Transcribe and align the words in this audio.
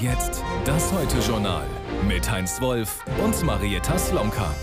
Und 0.00 0.06
jetzt 0.06 0.42
das 0.64 0.90
Heute-Journal 0.92 1.66
mit 2.08 2.30
Heinz 2.30 2.60
Wolf 2.62 3.04
und 3.22 3.42
Marietta 3.42 3.98
Slomka. 3.98 4.54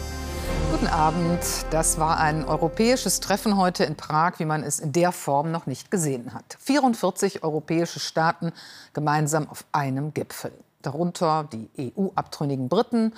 Guten 0.71 0.87
Abend. 0.87 1.39
Das 1.69 1.99
war 1.99 2.19
ein 2.19 2.43
europäisches 2.43 3.19
Treffen 3.19 3.55
heute 3.55 3.83
in 3.83 3.95
Prag, 3.95 4.39
wie 4.39 4.45
man 4.45 4.63
es 4.63 4.79
in 4.79 4.93
der 4.93 5.11
Form 5.11 5.51
noch 5.51 5.67
nicht 5.67 5.91
gesehen 5.91 6.33
hat. 6.33 6.57
44 6.59 7.43
europäische 7.43 7.99
Staaten 7.99 8.51
gemeinsam 8.93 9.47
auf 9.47 9.65
einem 9.71 10.11
Gipfel. 10.11 10.53
Darunter 10.81 11.47
die 11.51 11.69
EU-abtrünnigen 11.95 12.67
Briten 12.67 13.13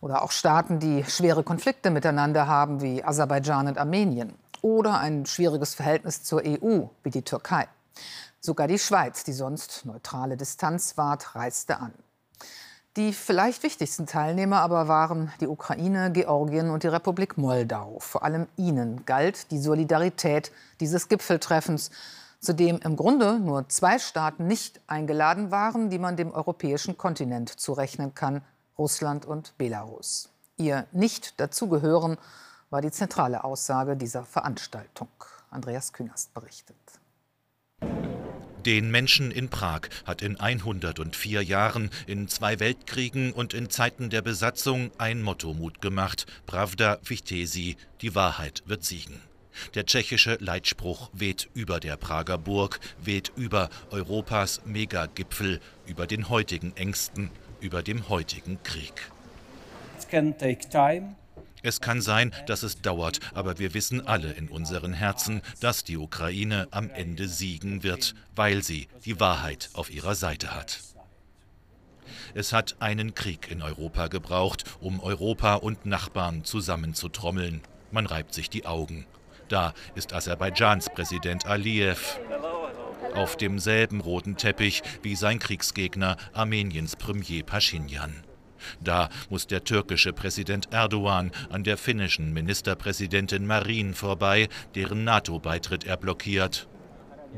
oder 0.00 0.22
auch 0.22 0.30
Staaten, 0.30 0.78
die 0.78 1.02
schwere 1.04 1.42
Konflikte 1.42 1.90
miteinander 1.90 2.46
haben, 2.46 2.82
wie 2.82 3.02
Aserbaidschan 3.02 3.66
und 3.66 3.78
Armenien. 3.78 4.34
Oder 4.62 5.00
ein 5.00 5.26
schwieriges 5.26 5.74
Verhältnis 5.74 6.22
zur 6.22 6.42
EU, 6.46 6.84
wie 7.02 7.10
die 7.10 7.22
Türkei. 7.22 7.66
Sogar 8.44 8.68
die 8.68 8.78
Schweiz, 8.78 9.24
die 9.24 9.32
sonst 9.32 9.86
neutrale 9.86 10.36
Distanz 10.36 10.98
wahrt, 10.98 11.34
reiste 11.34 11.78
an. 11.78 11.94
Die 12.94 13.14
vielleicht 13.14 13.62
wichtigsten 13.62 14.04
Teilnehmer 14.04 14.60
aber 14.60 14.86
waren 14.86 15.32
die 15.40 15.46
Ukraine, 15.46 16.12
Georgien 16.12 16.68
und 16.68 16.82
die 16.82 16.88
Republik 16.88 17.38
Moldau. 17.38 18.00
Vor 18.00 18.22
allem 18.22 18.46
ihnen 18.58 19.06
galt 19.06 19.50
die 19.50 19.58
Solidarität 19.58 20.52
dieses 20.80 21.08
Gipfeltreffens, 21.08 21.90
zu 22.38 22.52
dem 22.52 22.80
im 22.80 22.96
Grunde 22.96 23.38
nur 23.38 23.66
zwei 23.70 23.98
Staaten 23.98 24.46
nicht 24.46 24.78
eingeladen 24.88 25.50
waren, 25.50 25.88
die 25.88 25.98
man 25.98 26.18
dem 26.18 26.30
europäischen 26.30 26.98
Kontinent 26.98 27.48
zurechnen 27.48 28.14
kann, 28.14 28.42
Russland 28.76 29.24
und 29.24 29.56
Belarus. 29.56 30.28
Ihr 30.58 30.86
Nicht-Dazugehören 30.92 32.18
war 32.68 32.82
die 32.82 32.90
zentrale 32.90 33.42
Aussage 33.42 33.96
dieser 33.96 34.22
Veranstaltung. 34.22 35.08
Andreas 35.50 35.94
Künast 35.94 36.34
berichtet. 36.34 36.83
Den 38.66 38.90
Menschen 38.90 39.30
in 39.30 39.50
Prag 39.50 39.90
hat 40.06 40.22
in 40.22 40.40
104 40.40 41.42
Jahren, 41.42 41.90
in 42.06 42.28
zwei 42.28 42.60
Weltkriegen 42.60 43.32
und 43.32 43.52
in 43.52 43.68
Zeiten 43.68 44.08
der 44.08 44.22
Besatzung 44.22 44.90
ein 44.96 45.20
Motto 45.20 45.52
Mut 45.52 45.82
gemacht: 45.82 46.24
Pravda 46.46 46.98
Vichtesi, 47.02 47.76
die 48.00 48.14
Wahrheit 48.14 48.62
wird 48.64 48.82
siegen. 48.82 49.20
Der 49.74 49.84
tschechische 49.84 50.38
Leitspruch 50.40 51.10
weht 51.12 51.50
über 51.52 51.78
der 51.78 51.98
Prager 51.98 52.38
Burg, 52.38 52.80
weht 53.02 53.32
über 53.36 53.68
Europas 53.90 54.62
Megagipfel, 54.64 55.60
über 55.86 56.06
den 56.06 56.30
heutigen 56.30 56.74
Ängsten, 56.74 57.30
über 57.60 57.82
dem 57.82 58.08
heutigen 58.08 58.62
Krieg. 58.62 59.10
It 59.98 60.08
can 60.08 60.36
take 60.38 60.70
time. 60.70 61.16
Es 61.64 61.80
kann 61.80 62.02
sein, 62.02 62.30
dass 62.46 62.62
es 62.62 62.82
dauert, 62.82 63.20
aber 63.32 63.58
wir 63.58 63.72
wissen 63.72 64.06
alle 64.06 64.30
in 64.32 64.48
unseren 64.48 64.92
Herzen, 64.92 65.40
dass 65.60 65.82
die 65.82 65.96
Ukraine 65.96 66.68
am 66.72 66.90
Ende 66.90 67.26
siegen 67.26 67.82
wird, 67.82 68.14
weil 68.36 68.62
sie 68.62 68.86
die 69.06 69.18
Wahrheit 69.18 69.70
auf 69.72 69.90
ihrer 69.90 70.14
Seite 70.14 70.54
hat. 70.54 70.80
Es 72.34 72.52
hat 72.52 72.76
einen 72.80 73.14
Krieg 73.14 73.50
in 73.50 73.62
Europa 73.62 74.08
gebraucht, 74.08 74.64
um 74.80 75.00
Europa 75.00 75.54
und 75.54 75.86
Nachbarn 75.86 76.44
zusammenzutrommeln. 76.44 77.62
Man 77.90 78.04
reibt 78.04 78.34
sich 78.34 78.50
die 78.50 78.66
Augen. 78.66 79.06
Da 79.48 79.72
ist 79.94 80.12
Aserbaidschans 80.12 80.90
Präsident 80.90 81.46
Aliyev 81.46 82.20
auf 83.14 83.38
demselben 83.38 84.02
roten 84.02 84.36
Teppich 84.36 84.82
wie 85.02 85.16
sein 85.16 85.38
Kriegsgegner 85.38 86.18
Armeniens 86.34 86.96
Premier 86.96 87.42
Pashinyan. 87.42 88.22
Da 88.80 89.08
muss 89.30 89.46
der 89.46 89.64
türkische 89.64 90.12
Präsident 90.12 90.72
Erdogan 90.72 91.30
an 91.50 91.64
der 91.64 91.76
finnischen 91.76 92.32
Ministerpräsidentin 92.32 93.46
Marin 93.46 93.94
vorbei, 93.94 94.48
deren 94.74 95.04
NATO-Beitritt 95.04 95.84
er 95.84 95.96
blockiert. 95.96 96.68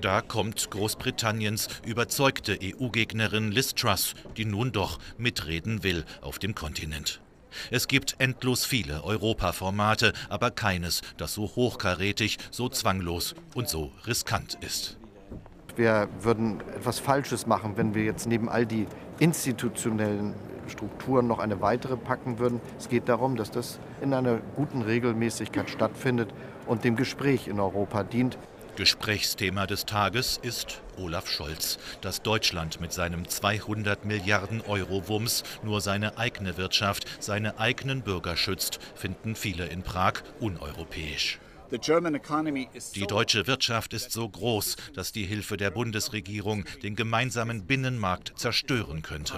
Da 0.00 0.20
kommt 0.20 0.70
Großbritanniens 0.70 1.69
überzeugte 1.84 2.59
EU-Gegnerin 2.62 3.50
Liz 3.50 3.75
Truss, 3.75 4.14
die 4.37 4.44
nun 4.44 4.72
doch 4.72 4.98
mitreden 5.16 5.82
will 5.82 6.04
auf 6.20 6.38
dem 6.38 6.54
Kontinent. 6.54 7.22
Es 7.70 7.88
gibt 7.88 8.16
endlos 8.19 8.66
viele 8.66 9.03
Europaformate, 9.04 10.12
aber 10.28 10.50
keines, 10.50 11.00
das 11.16 11.32
so 11.32 11.44
hochkarätig, 11.56 12.37
so 12.50 12.69
zwanglos 12.69 13.34
und 13.54 13.69
so 13.70 13.93
riskant 14.06 14.58
ist 14.60 14.98
wir 15.76 16.09
würden 16.20 16.60
etwas 16.75 16.98
Falsches 16.98 17.47
machen, 17.47 17.76
wenn 17.76 17.94
wir 17.94 18.04
jetzt 18.04 18.26
neben 18.26 18.48
all 18.48 18.66
die 18.66 18.87
institutionellen 19.19 20.34
Strukturen 20.69 21.26
noch 21.26 21.38
eine 21.38 21.60
weitere 21.60 21.97
packen 21.97 22.38
würden. 22.38 22.60
Es 22.78 22.88
geht 22.88 23.09
darum, 23.09 23.37
dass 23.37 23.50
das 23.50 23.78
in 24.00 24.12
einer 24.12 24.38
guten 24.56 24.82
Regelmäßigkeit 24.82 25.70
stattfindet 25.70 26.31
und 26.66 26.84
dem 26.84 26.97
Gespräch 26.97 27.48
in 27.48 27.60
Europa 27.60 28.03
dient. 28.03 28.38
Gesprächsthema 28.76 29.66
des 29.66 29.87
Tages 29.87 30.38
ist 30.42 30.82
Olaf 30.98 31.31
Scholz. 31.31 31.78
Dass 32.03 32.20
Deutschland 32.20 32.78
mit 32.81 32.93
seinem 32.93 33.26
200 33.26 34.04
Milliarden 34.04 34.60
Euro 34.60 35.08
Wumms 35.08 35.44
nur 35.62 35.81
seine 35.81 36.19
eigene 36.19 36.58
Wirtschaft, 36.58 37.06
seine 37.19 37.58
eigenen 37.58 38.03
Bürger 38.03 38.37
schützt, 38.37 38.78
finden 38.94 39.34
viele 39.34 39.66
in 39.66 39.82
Prag 39.82 40.22
uneuropäisch. 40.41 41.38
Die 41.71 43.06
deutsche 43.06 43.47
Wirtschaft 43.47 43.93
ist 43.93 44.12
so 44.12 44.28
groß, 44.28 44.77
dass 44.94 45.12
die 45.12 45.25
Hilfe 45.25 45.56
der 45.56 45.71
Bundesregierung 45.71 46.65
den 46.82 46.94
gemeinsamen 46.94 47.66
Binnenmarkt 47.66 48.32
zerstören 48.37 49.03
könnte. 49.03 49.34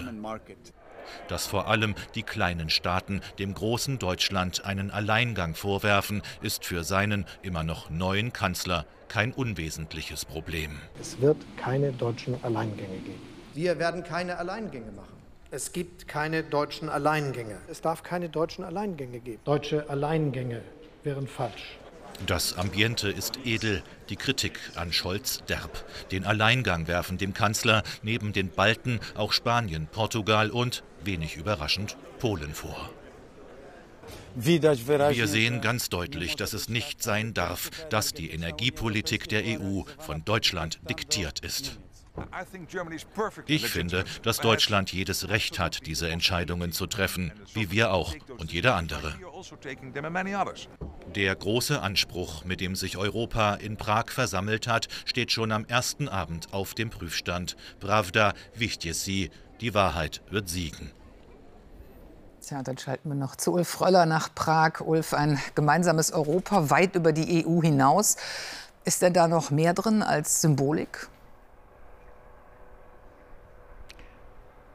Dass 1.28 1.46
vor 1.46 1.68
allem 1.68 1.94
die 2.14 2.22
kleinen 2.22 2.68
Staaten 2.68 3.22
dem 3.38 3.54
großen 3.54 3.98
Deutschland 3.98 4.64
einen 4.64 4.90
Alleingang 4.90 5.54
vorwerfen, 5.54 6.22
ist 6.42 6.66
für 6.66 6.84
seinen 6.84 7.24
immer 7.42 7.64
noch 7.64 7.88
neuen 7.88 8.32
Kanzler 8.32 8.84
kein 9.08 9.32
unwesentliches 9.32 10.26
Problem. 10.26 10.78
Es 11.00 11.18
wird 11.20 11.38
keine 11.56 11.92
deutschen 11.92 12.42
Alleingänge 12.44 12.98
geben. 12.98 13.22
Wir 13.54 13.78
werden 13.78 14.04
keine 14.04 14.36
Alleingänge 14.36 14.92
machen. 14.92 15.14
Es 15.50 15.72
gibt 15.72 16.06
keine 16.06 16.42
deutschen 16.42 16.90
Alleingänge. 16.90 17.56
Es 17.68 17.80
darf 17.80 18.02
keine 18.02 18.28
deutschen 18.28 18.64
Alleingänge 18.64 19.18
geben. 19.20 19.40
Deutsche 19.44 19.88
Alleingänge 19.88 20.60
wären 21.04 21.26
falsch. 21.26 21.78
Das 22.26 22.58
Ambiente 22.58 23.08
ist 23.08 23.38
edel, 23.44 23.82
die 24.08 24.16
Kritik 24.16 24.58
an 24.74 24.92
Scholz 24.92 25.42
derb. 25.48 25.84
Den 26.10 26.24
Alleingang 26.24 26.88
werfen 26.88 27.16
dem 27.16 27.32
Kanzler 27.32 27.82
neben 28.02 28.32
den 28.32 28.50
Balten 28.50 29.00
auch 29.14 29.32
Spanien, 29.32 29.86
Portugal 29.86 30.50
und, 30.50 30.82
wenig 31.04 31.36
überraschend, 31.36 31.96
Polen 32.18 32.54
vor. 32.54 32.90
Wir 34.34 35.26
sehen 35.26 35.60
ganz 35.60 35.88
deutlich, 35.88 36.36
dass 36.36 36.52
es 36.52 36.68
nicht 36.68 37.02
sein 37.02 37.34
darf, 37.34 37.70
dass 37.90 38.12
die 38.12 38.30
Energiepolitik 38.30 39.28
der 39.28 39.42
EU 39.44 39.82
von 39.98 40.24
Deutschland 40.24 40.80
diktiert 40.88 41.40
ist. 41.40 41.78
Ich 43.46 43.68
finde, 43.68 44.04
dass 44.22 44.38
Deutschland 44.38 44.92
jedes 44.92 45.28
Recht 45.28 45.58
hat, 45.58 45.86
diese 45.86 46.08
Entscheidungen 46.08 46.72
zu 46.72 46.86
treffen, 46.86 47.32
wie 47.54 47.70
wir 47.70 47.92
auch 47.92 48.14
und 48.38 48.52
jeder 48.52 48.74
andere. 48.76 49.14
Der 51.14 51.34
große 51.34 51.80
Anspruch, 51.80 52.44
mit 52.44 52.60
dem 52.60 52.76
sich 52.76 52.96
Europa 52.96 53.54
in 53.54 53.76
Prag 53.76 54.10
versammelt 54.10 54.66
hat, 54.66 54.88
steht 55.04 55.32
schon 55.32 55.52
am 55.52 55.64
ersten 55.64 56.08
Abend 56.08 56.52
auf 56.52 56.74
dem 56.74 56.90
Prüfstand. 56.90 57.56
Pravda 57.80 58.34
Wichtjesi, 58.54 59.30
die 59.60 59.74
Wahrheit 59.74 60.22
wird 60.30 60.48
siegen. 60.48 60.92
Tja, 62.40 62.62
dann 62.62 62.78
schalten 62.78 63.08
wir 63.08 63.16
noch 63.16 63.36
zu 63.36 63.52
Ulf 63.52 63.80
Röller 63.80 64.06
nach 64.06 64.34
Prag. 64.34 64.80
Ulf, 64.80 65.12
ein 65.12 65.38
gemeinsames 65.54 66.12
Europa 66.12 66.70
weit 66.70 66.94
über 66.94 67.12
die 67.12 67.44
EU 67.46 67.60
hinaus. 67.60 68.16
Ist 68.84 69.02
denn 69.02 69.12
da 69.12 69.28
noch 69.28 69.50
mehr 69.50 69.74
drin 69.74 70.02
als 70.02 70.40
Symbolik? 70.40 71.08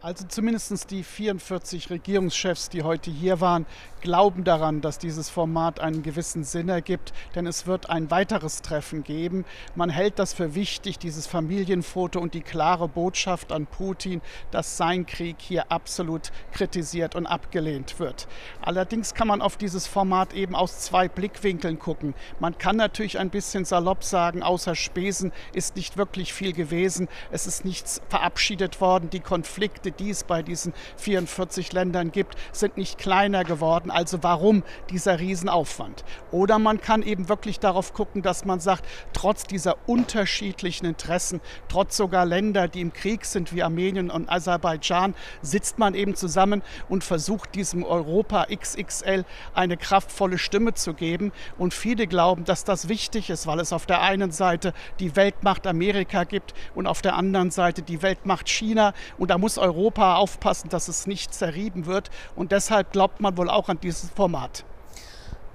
Also 0.03 0.25
zumindest 0.27 0.91
die 0.91 1.01
44 1.01 1.89
Regierungschefs, 1.89 2.67
die 2.67 2.83
heute 2.83 3.09
hier 3.09 3.39
waren, 3.39 3.65
glauben 4.01 4.43
daran, 4.43 4.81
dass 4.81 4.99
dieses 4.99 5.29
Format 5.29 5.79
einen 5.79 6.03
gewissen 6.03 6.43
Sinn 6.43 6.67
ergibt, 6.67 7.13
denn 7.35 7.47
es 7.47 7.67
wird 7.67 7.89
ein 7.89 8.11
weiteres 8.11 8.61
Treffen 8.61 9.05
geben. 9.05 9.45
Man 9.75 9.89
hält 9.89 10.19
das 10.19 10.33
für 10.33 10.55
wichtig, 10.55 10.99
dieses 10.99 11.25
Familienfoto 11.25 12.19
und 12.19 12.33
die 12.33 12.41
klare 12.41 12.89
Botschaft 12.89 13.53
an 13.53 13.65
Putin, 13.65 14.21
dass 14.51 14.75
sein 14.75 15.05
Krieg 15.05 15.37
hier 15.39 15.71
absolut 15.71 16.33
kritisiert 16.51 17.15
und 17.15 17.25
abgelehnt 17.25 17.97
wird. 17.97 18.27
Allerdings 18.61 19.13
kann 19.13 19.29
man 19.29 19.41
auf 19.41 19.55
dieses 19.55 19.87
Format 19.87 20.33
eben 20.33 20.53
aus 20.53 20.81
zwei 20.81 21.07
Blickwinkeln 21.07 21.79
gucken. 21.79 22.13
Man 22.41 22.57
kann 22.57 22.75
natürlich 22.75 23.19
ein 23.19 23.29
bisschen 23.29 23.63
salopp 23.63 24.03
sagen, 24.03 24.43
außer 24.43 24.75
Spesen 24.75 25.31
ist 25.53 25.77
nicht 25.77 25.95
wirklich 25.95 26.33
viel 26.33 26.51
gewesen. 26.51 27.07
Es 27.31 27.47
ist 27.47 27.63
nichts 27.63 28.01
verabschiedet 28.09 28.81
worden. 28.81 29.09
Die 29.09 29.21
Konflikte, 29.21 29.92
die 29.93 30.09
es 30.09 30.23
bei 30.23 30.41
diesen 30.41 30.73
44 30.97 31.73
Ländern 31.73 32.11
gibt, 32.11 32.35
sind 32.51 32.77
nicht 32.77 32.97
kleiner 32.97 33.43
geworden. 33.43 33.91
Also 33.91 34.23
warum 34.23 34.63
dieser 34.89 35.19
Riesenaufwand? 35.19 36.03
Oder 36.31 36.59
man 36.59 36.81
kann 36.81 37.03
eben 37.03 37.29
wirklich 37.29 37.59
darauf 37.59 37.93
gucken, 37.93 38.21
dass 38.21 38.45
man 38.45 38.59
sagt, 38.59 38.85
trotz 39.13 39.43
dieser 39.43 39.77
unterschiedlichen 39.87 40.85
Interessen, 40.85 41.41
trotz 41.67 41.97
sogar 41.97 42.25
Länder, 42.25 42.67
die 42.67 42.81
im 42.81 42.93
Krieg 42.93 43.25
sind 43.25 43.53
wie 43.53 43.63
Armenien 43.63 44.09
und 44.09 44.29
Aserbaidschan, 44.29 45.15
sitzt 45.41 45.79
man 45.79 45.95
eben 45.95 46.15
zusammen 46.15 46.61
und 46.89 47.03
versucht 47.03 47.55
diesem 47.55 47.83
Europa 47.83 48.47
XXL 48.53 49.25
eine 49.53 49.77
kraftvolle 49.77 50.37
Stimme 50.37 50.73
zu 50.73 50.93
geben. 50.93 51.31
Und 51.57 51.73
viele 51.73 52.07
glauben, 52.07 52.45
dass 52.45 52.63
das 52.63 52.89
wichtig 52.89 53.29
ist, 53.29 53.47
weil 53.47 53.59
es 53.59 53.73
auf 53.73 53.85
der 53.85 54.01
einen 54.01 54.31
Seite 54.31 54.73
die 54.99 55.15
Weltmacht 55.15 55.67
Amerika 55.67 56.23
gibt 56.23 56.53
und 56.75 56.87
auf 56.87 57.01
der 57.01 57.15
anderen 57.15 57.51
Seite 57.51 57.81
die 57.81 58.01
Weltmacht 58.01 58.49
China. 58.49 58.93
Und 59.17 59.29
da 59.31 59.37
muss 59.37 59.57
Europa 59.57 59.82
Europa 59.83 60.15
aufpassen, 60.15 60.69
dass 60.69 60.87
es 60.87 61.07
nicht 61.07 61.33
zerrieben 61.33 61.85
wird. 61.85 62.09
Und 62.35 62.53
deshalb 62.53 62.93
glaubt 62.93 63.19
man 63.19 63.37
wohl 63.37 63.49
auch 63.49 63.67
an 63.67 63.79
dieses 63.81 64.09
Format. 64.09 64.63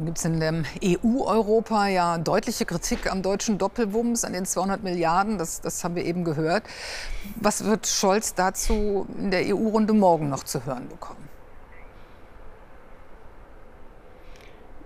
Gibt 0.01 0.19
es 0.19 0.25
in 0.27 0.39
dem 0.39 0.65
EU-Europa 0.85 1.89
ja 1.89 2.19
deutliche 2.19 2.65
Kritik 2.67 3.11
am 3.11 3.23
deutschen 3.23 3.59
Doppelwumms, 3.59 4.25
an 4.25 4.33
den 4.33 4.45
200 4.45 4.83
Milliarden? 4.85 5.39
Das, 5.39 5.61
das 5.61 5.83
haben 5.83 5.97
wir 5.97 6.05
eben 6.05 6.25
gehört. 6.25 6.63
Was 7.37 7.65
wird 7.65 7.87
Scholz 7.87 8.35
dazu 8.35 9.07
in 9.19 9.31
der 9.31 9.47
EU-Runde 9.47 9.95
morgen 9.95 10.29
noch 10.29 10.45
zu 10.45 10.65
hören 10.65 10.89
bekommen? 10.89 11.28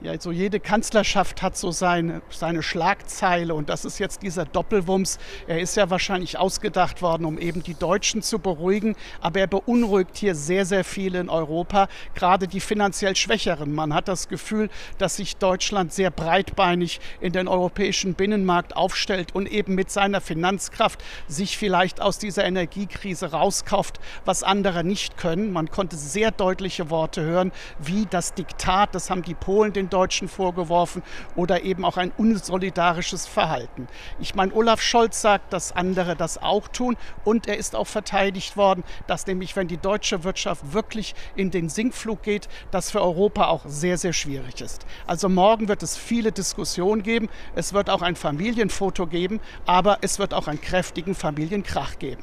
Ja, 0.03 0.11
also 0.11 0.33
jede 0.33 0.59
Kanzlerschaft 0.59 1.43
hat 1.43 1.57
so 1.57 1.71
seine, 1.71 2.23
seine 2.29 2.65
Schlagzeile 2.65 3.55
und 3.55 3.69
das 3.69 3.85
ist 3.85 4.01
jetzt 4.01 4.23
dieser 4.23 4.45
Doppelwumms. 4.45 5.21
Er 5.47 5.61
ist 5.61 5.77
ja 5.77 5.91
wahrscheinlich 5.91 6.39
ausgedacht 6.39 7.03
worden, 7.03 7.25
um 7.25 7.39
eben 7.39 7.63
die 7.63 7.75
Deutschen 7.75 8.21
zu 8.21 8.41
beruhigen, 8.41 8.97
aber 9.21 9.39
er 9.39 9.47
beunruhigt 9.47 10.17
hier 10.17 10.35
sehr, 10.35 10.67
sehr 10.67 10.83
viele 10.83 11.21
in 11.21 11.29
Europa, 11.29 11.87
gerade 12.17 12.49
die 12.49 12.59
finanziell 12.59 13.15
Schwächeren. 13.15 13.73
Man 13.73 13.95
hat 13.95 14.09
das 14.09 14.27
Gefühl, 14.27 14.71
dass 14.99 15.19
sich 15.19 15.37
Deutschland 15.37 15.93
sehr 15.93 16.11
breitbeinig 16.11 17.01
in 17.21 17.33
den 17.33 17.47
europäischen 17.47 18.15
Binnenmarkt 18.15 18.75
aufstellt 18.75 19.37
und 19.37 19.47
eben 19.47 19.77
mit 19.77 19.93
seiner 19.93 20.21
Finanzkraft 20.21 21.01
sich 21.29 21.57
vielleicht 21.57 22.03
aus 22.03 22.19
dieser 22.19 22.45
Energiekrise 22.45 23.31
rauskauft, 23.31 24.01
was 24.25 24.43
andere 24.43 24.83
nicht 24.83 25.17
können. 25.17 25.53
Man 25.53 25.71
konnte 25.71 25.95
sehr 25.95 26.33
deutliche 26.33 26.91
Worte 26.91 27.23
hören, 27.23 27.53
wie 27.79 28.09
das 28.11 28.35
Diktat, 28.35 28.97
das 28.97 29.09
haben 29.09 29.23
die 29.23 29.35
Polen 29.35 29.73
den 29.73 29.92
Deutschen 29.93 30.29
vorgeworfen 30.29 31.03
oder 31.37 31.63
eben 31.63 31.85
auch 31.85 31.97
ein 31.97 32.13
unsolidarisches 32.17 33.27
Verhalten. 33.27 33.89
Ich 34.21 34.35
meine, 34.35 34.53
Olaf 34.55 34.81
Scholz 34.81 35.21
sagt, 35.21 35.53
dass 35.53 35.73
andere 35.73 36.17
das 36.17 36.39
auch 36.43 36.69
tun 36.69 36.97
und 37.25 37.47
er 37.47 37.57
ist 37.57 37.77
auch 37.77 37.87
verteidigt 37.87 38.57
worden, 38.57 38.85
dass 39.07 39.27
nämlich, 39.27 39.57
wenn 39.57 39.69
die 39.69 39.77
deutsche 39.77 40.25
Wirtschaft 40.25 40.73
wirklich 40.73 41.15
in 41.37 41.51
den 41.51 41.69
Sinkflug 41.69 42.23
geht, 42.23 42.49
das 42.71 42.91
für 42.91 43.01
Europa 43.01 43.49
auch 43.49 43.63
sehr, 43.67 43.99
sehr 43.99 44.13
schwierig 44.13 44.61
ist. 44.61 44.87
Also 45.07 45.29
morgen 45.29 45.69
wird 45.69 45.83
es 45.83 45.97
viele 45.97 46.33
Diskussionen 46.33 47.03
geben. 47.03 47.29
Es 47.55 47.73
wird 47.73 47.91
auch 47.91 48.03
ein 48.03 48.17
Familienfoto 48.17 49.07
geben, 49.07 49.41
aber 49.67 49.99
es 50.01 50.19
wird 50.19 50.35
auch 50.35 50.49
einen 50.49 50.61
kräftigen 50.61 51.15
Familienkrach 51.15 51.99
geben. 51.99 52.23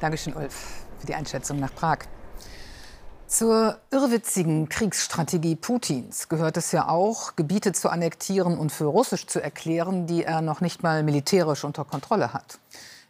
Dankeschön, 0.00 0.34
Ulf, 0.34 0.84
für 0.98 1.06
die 1.06 1.14
Einschätzung 1.14 1.60
nach 1.60 1.74
Prag. 1.74 1.98
Zur 3.32 3.78
irrwitzigen 3.90 4.68
Kriegsstrategie 4.68 5.56
Putins 5.56 6.28
gehört 6.28 6.58
es 6.58 6.70
ja 6.70 6.88
auch, 6.88 7.34
Gebiete 7.34 7.72
zu 7.72 7.88
annektieren 7.88 8.58
und 8.58 8.70
für 8.70 8.84
russisch 8.84 9.26
zu 9.26 9.42
erklären, 9.42 10.06
die 10.06 10.22
er 10.22 10.42
noch 10.42 10.60
nicht 10.60 10.82
mal 10.82 11.02
militärisch 11.02 11.64
unter 11.64 11.86
Kontrolle 11.86 12.34
hat. 12.34 12.58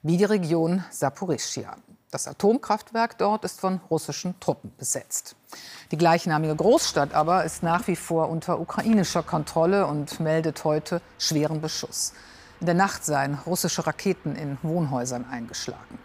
Wie 0.05 0.17
die 0.17 0.25
Region 0.25 0.85
Saporischschja. 0.93 1.75
Das 2.13 2.29
Atomkraftwerk 2.29 3.19
dort 3.19 3.45
ist 3.45 3.59
von 3.59 3.81
russischen 3.91 4.39
Truppen 4.39 4.73
besetzt. 4.79 5.35
Die 5.91 5.99
gleichnamige 5.99 6.55
Großstadt 6.55 7.15
aber 7.15 7.43
ist 7.43 7.65
nach 7.65 7.89
wie 7.89 7.97
vor 7.97 8.29
unter 8.29 8.61
ukrainischer 8.61 9.25
Kontrolle 9.25 9.89
und 9.89 10.21
meldet 10.21 10.63
heute 10.63 11.03
schweren 11.19 11.61
Beschuss. 11.61 12.13
In 12.61 12.67
der 12.67 12.77
Nacht 12.77 13.05
seien 13.05 13.41
russische 13.45 13.89
Raketen 13.89 14.37
in 14.37 14.57
Wohnhäusern 14.63 15.27
eingeschlagen. 15.29 15.99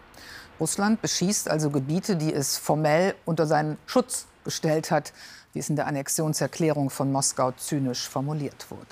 Russland 0.60 1.00
beschießt 1.02 1.48
also 1.48 1.70
Gebiete, 1.70 2.16
die 2.16 2.32
es 2.32 2.58
formell 2.58 3.14
unter 3.24 3.46
seinen 3.46 3.78
Schutz 3.86 4.26
gestellt 4.44 4.90
hat, 4.90 5.12
wie 5.52 5.60
es 5.60 5.70
in 5.70 5.76
der 5.76 5.86
Annexionserklärung 5.86 6.90
von 6.90 7.12
Moskau 7.12 7.52
zynisch 7.52 8.08
formuliert 8.08 8.70
wurde. 8.70 8.86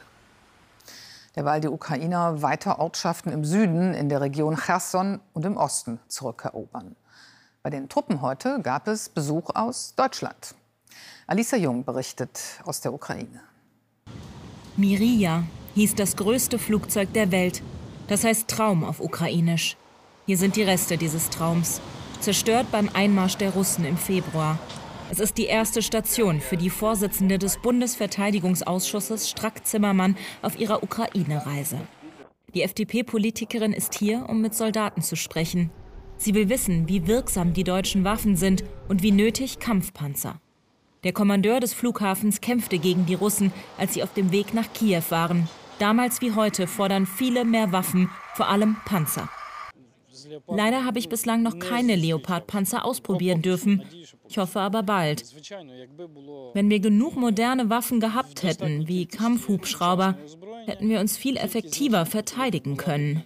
Derweil 1.34 1.60
die 1.60 1.68
Ukrainer 1.68 2.40
weiter 2.40 2.78
Ortschaften 2.78 3.30
im 3.30 3.44
Süden, 3.44 3.94
in 3.94 4.08
der 4.08 4.20
Region 4.20 4.56
Cherson 4.56 5.20
und 5.34 5.44
im 5.44 5.56
Osten 5.56 6.00
zurückerobern. 6.08 6.96
Bei 7.62 7.70
den 7.70 7.88
Truppen 7.88 8.22
heute 8.22 8.60
gab 8.62 8.88
es 8.88 9.08
Besuch 9.08 9.50
aus 9.54 9.94
Deutschland. 9.96 10.54
Alisa 11.26 11.56
Jung 11.56 11.84
berichtet 11.84 12.40
aus 12.64 12.80
der 12.80 12.94
Ukraine. 12.94 13.40
Miria 14.76 15.42
hieß 15.74 15.94
das 15.96 16.16
größte 16.16 16.58
Flugzeug 16.58 17.12
der 17.12 17.32
Welt. 17.32 17.62
Das 18.08 18.24
heißt 18.24 18.48
Traum 18.48 18.84
auf 18.84 19.00
Ukrainisch. 19.00 19.76
Hier 20.26 20.36
sind 20.36 20.56
die 20.56 20.64
Reste 20.64 20.96
dieses 20.96 21.30
Traums, 21.30 21.80
zerstört 22.18 22.66
beim 22.72 22.88
Einmarsch 22.92 23.36
der 23.36 23.50
Russen 23.50 23.84
im 23.84 23.96
Februar. 23.96 24.58
Es 25.08 25.20
ist 25.20 25.38
die 25.38 25.44
erste 25.44 25.82
Station 25.82 26.40
für 26.40 26.56
die 26.56 26.68
Vorsitzende 26.68 27.38
des 27.38 27.58
Bundesverteidigungsausschusses 27.58 29.30
Strack-Zimmermann 29.30 30.16
auf 30.42 30.58
ihrer 30.58 30.82
Ukraine-Reise. 30.82 31.78
Die 32.54 32.62
FDP-Politikerin 32.62 33.72
ist 33.72 33.94
hier, 33.94 34.26
um 34.28 34.40
mit 34.40 34.56
Soldaten 34.56 35.00
zu 35.00 35.14
sprechen. 35.14 35.70
Sie 36.16 36.34
will 36.34 36.48
wissen, 36.48 36.88
wie 36.88 37.06
wirksam 37.06 37.52
die 37.52 37.62
deutschen 37.62 38.02
Waffen 38.02 38.34
sind 38.34 38.64
und 38.88 39.04
wie 39.04 39.12
nötig 39.12 39.60
Kampfpanzer. 39.60 40.40
Der 41.04 41.12
Kommandeur 41.12 41.60
des 41.60 41.72
Flughafens 41.72 42.40
kämpfte 42.40 42.78
gegen 42.80 43.06
die 43.06 43.14
Russen, 43.14 43.52
als 43.78 43.94
sie 43.94 44.02
auf 44.02 44.12
dem 44.12 44.32
Weg 44.32 44.54
nach 44.54 44.72
Kiew 44.72 45.04
waren. 45.10 45.48
Damals 45.78 46.20
wie 46.20 46.32
heute 46.32 46.66
fordern 46.66 47.06
viele 47.06 47.44
mehr 47.44 47.70
Waffen, 47.70 48.10
vor 48.34 48.48
allem 48.48 48.76
Panzer. 48.86 49.28
Leider 50.48 50.84
habe 50.84 50.98
ich 50.98 51.08
bislang 51.08 51.42
noch 51.42 51.58
keine 51.58 51.96
Leopard-Panzer 51.96 52.84
ausprobieren 52.84 53.42
dürfen. 53.42 53.82
Ich 54.28 54.38
hoffe 54.38 54.60
aber 54.60 54.82
bald. 54.82 55.24
Wenn 56.54 56.70
wir 56.70 56.80
genug 56.80 57.16
moderne 57.16 57.70
Waffen 57.70 58.00
gehabt 58.00 58.42
hätten, 58.42 58.88
wie 58.88 59.06
Kampfhubschrauber, 59.06 60.16
hätten 60.66 60.88
wir 60.88 61.00
uns 61.00 61.16
viel 61.16 61.36
effektiver 61.36 62.06
verteidigen 62.06 62.76
können. 62.76 63.22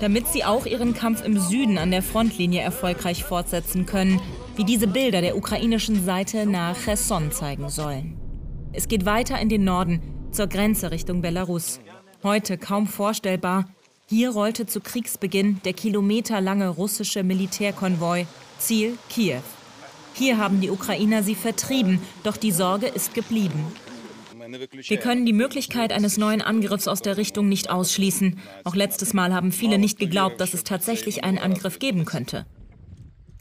Damit 0.00 0.26
sie 0.28 0.44
auch 0.44 0.66
ihren 0.66 0.94
Kampf 0.94 1.24
im 1.24 1.38
Süden 1.38 1.78
an 1.78 1.90
der 1.90 2.02
Frontlinie 2.02 2.60
erfolgreich 2.60 3.24
fortsetzen 3.24 3.86
können, 3.86 4.20
wie 4.56 4.64
diese 4.64 4.86
Bilder 4.86 5.20
der 5.20 5.36
ukrainischen 5.36 6.04
Seite 6.04 6.46
nahe 6.46 6.74
Cherson 6.74 7.32
zeigen 7.32 7.68
sollen. 7.68 8.16
Es 8.72 8.88
geht 8.88 9.06
weiter 9.06 9.40
in 9.40 9.48
den 9.48 9.64
Norden, 9.64 10.02
zur 10.32 10.48
Grenze 10.48 10.90
Richtung 10.90 11.22
Belarus. 11.22 11.80
Heute 12.22 12.56
kaum 12.56 12.86
vorstellbar. 12.86 13.68
Hier 14.08 14.30
rollte 14.30 14.66
zu 14.66 14.80
Kriegsbeginn 14.80 15.60
der 15.64 15.74
kilometerlange 15.74 16.68
russische 16.68 17.22
Militärkonvoi. 17.22 18.26
Ziel 18.58 18.96
Kiew. 19.10 19.42
Hier 20.14 20.38
haben 20.38 20.60
die 20.60 20.70
Ukrainer 20.70 21.22
sie 21.22 21.34
vertrieben, 21.34 22.00
doch 22.22 22.36
die 22.38 22.52
Sorge 22.52 22.86
ist 22.86 23.14
geblieben. 23.14 23.66
Wir 24.88 24.96
können 24.96 25.26
die 25.26 25.32
Möglichkeit 25.32 25.92
eines 25.92 26.16
neuen 26.16 26.40
Angriffs 26.40 26.88
aus 26.88 27.02
der 27.02 27.16
Richtung 27.16 27.48
nicht 27.48 27.68
ausschließen. 27.68 28.38
Auch 28.64 28.74
letztes 28.74 29.12
Mal 29.12 29.34
haben 29.34 29.52
viele 29.52 29.76
nicht 29.76 29.98
geglaubt, 29.98 30.40
dass 30.40 30.54
es 30.54 30.64
tatsächlich 30.64 31.24
einen 31.24 31.38
Angriff 31.38 31.78
geben 31.78 32.04
könnte. 32.04 32.46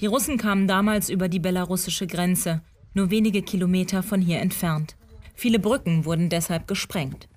Die 0.01 0.07
Russen 0.07 0.37
kamen 0.37 0.67
damals 0.67 1.09
über 1.09 1.29
die 1.29 1.39
belarussische 1.39 2.07
Grenze, 2.07 2.61
nur 2.93 3.09
wenige 3.09 3.41
Kilometer 3.41 4.03
von 4.03 4.21
hier 4.21 4.39
entfernt. 4.39 4.97
Viele 5.35 5.59
Brücken 5.59 6.03
wurden 6.05 6.29
deshalb 6.29 6.67
gesprengt. 6.67 7.29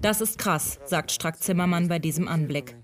Das 0.00 0.20
ist 0.20 0.38
krass, 0.38 0.78
sagt 0.84 1.10
Strack-Zimmermann 1.10 1.88
bei 1.88 1.98
diesem 1.98 2.28
Anblick. 2.28 2.76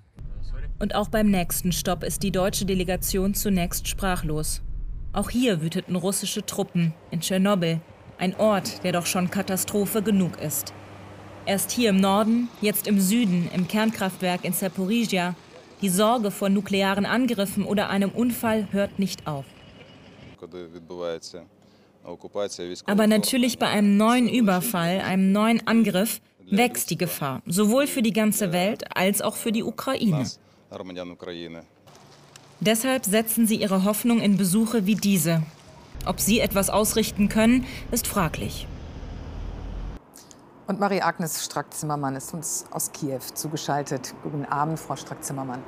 Und 0.80 0.96
auch 0.96 1.08
beim 1.08 1.30
nächsten 1.30 1.70
Stopp 1.70 2.02
ist 2.02 2.24
die 2.24 2.32
deutsche 2.32 2.66
Delegation 2.66 3.34
zunächst 3.34 3.86
sprachlos. 3.86 4.62
Auch 5.12 5.30
hier 5.30 5.62
wüteten 5.62 5.94
russische 5.94 6.44
Truppen 6.44 6.92
in 7.12 7.20
Tschernobyl, 7.20 7.80
ein 8.18 8.34
Ort, 8.36 8.82
der 8.82 8.90
doch 8.90 9.06
schon 9.06 9.30
Katastrophe 9.30 10.02
genug 10.02 10.40
ist. 10.40 10.74
Erst 11.46 11.70
hier 11.70 11.90
im 11.90 11.98
Norden, 12.00 12.48
jetzt 12.60 12.88
im 12.88 13.00
Süden, 13.00 13.48
im 13.54 13.68
Kernkraftwerk 13.68 14.44
in 14.44 14.52
Zaporizhia. 14.52 15.36
Die 15.82 15.90
Sorge 15.90 16.32
vor 16.32 16.48
nuklearen 16.48 17.06
Angriffen 17.06 17.64
oder 17.64 17.90
einem 17.90 18.10
Unfall 18.10 18.68
hört 18.72 18.98
nicht 18.98 19.26
auf. 19.26 19.44
Aber 22.86 23.06
natürlich 23.06 23.58
bei 23.58 23.66
einem 23.68 23.96
neuen 23.96 24.28
Überfall, 24.28 25.00
einem 25.00 25.32
neuen 25.32 25.66
Angriff, 25.66 26.20
wächst 26.56 26.90
die 26.90 26.98
Gefahr, 26.98 27.42
sowohl 27.46 27.86
für 27.86 28.02
die 28.02 28.12
ganze 28.12 28.52
Welt 28.52 28.96
als 28.96 29.22
auch 29.22 29.36
für 29.36 29.52
die 29.52 29.62
Ukraine. 29.62 30.24
Deshalb 32.60 33.04
setzen 33.04 33.46
sie 33.46 33.56
ihre 33.56 33.84
Hoffnung 33.84 34.20
in 34.20 34.36
Besuche 34.36 34.86
wie 34.86 34.94
diese. 34.94 35.42
Ob 36.06 36.20
sie 36.20 36.40
etwas 36.40 36.70
ausrichten 36.70 37.28
können, 37.28 37.66
ist 37.90 38.06
fraglich. 38.06 38.66
Und 40.66 40.80
Marie-Agnes 40.80 41.44
Strack-Zimmermann 41.44 42.16
ist 42.16 42.32
uns 42.32 42.64
aus 42.70 42.90
Kiew 42.92 43.20
zugeschaltet. 43.34 44.14
Guten 44.22 44.46
Abend, 44.46 44.80
Frau 44.80 44.96
Strack-Zimmermann. 44.96 45.62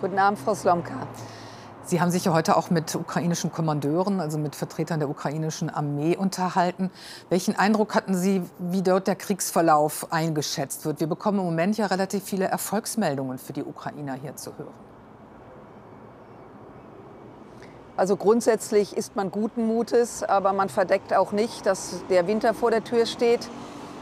Guten 0.00 0.18
Abend, 0.18 0.38
Frau 0.38 0.54
Slomka. 0.54 1.06
Sie 1.88 2.02
haben 2.02 2.10
sich 2.10 2.26
ja 2.26 2.34
heute 2.34 2.58
auch 2.58 2.68
mit 2.68 2.94
ukrainischen 2.94 3.50
Kommandeuren, 3.50 4.20
also 4.20 4.36
mit 4.36 4.54
Vertretern 4.54 5.00
der 5.00 5.08
ukrainischen 5.08 5.70
Armee 5.70 6.18
unterhalten. 6.18 6.90
Welchen 7.30 7.56
Eindruck 7.56 7.94
hatten 7.94 8.14
Sie, 8.14 8.42
wie 8.58 8.82
dort 8.82 9.06
der 9.06 9.16
Kriegsverlauf 9.16 10.12
eingeschätzt 10.12 10.84
wird? 10.84 11.00
Wir 11.00 11.06
bekommen 11.06 11.38
im 11.38 11.46
Moment 11.46 11.78
ja 11.78 11.86
relativ 11.86 12.24
viele 12.24 12.44
Erfolgsmeldungen 12.44 13.38
für 13.38 13.54
die 13.54 13.64
Ukrainer 13.64 14.12
hier 14.12 14.36
zu 14.36 14.52
hören. 14.58 14.74
Also 17.96 18.18
grundsätzlich 18.18 18.94
ist 18.94 19.16
man 19.16 19.30
guten 19.30 19.66
Mutes, 19.66 20.22
aber 20.22 20.52
man 20.52 20.68
verdeckt 20.68 21.16
auch 21.16 21.32
nicht, 21.32 21.64
dass 21.64 22.02
der 22.10 22.26
Winter 22.26 22.52
vor 22.52 22.70
der 22.70 22.84
Tür 22.84 23.06
steht, 23.06 23.48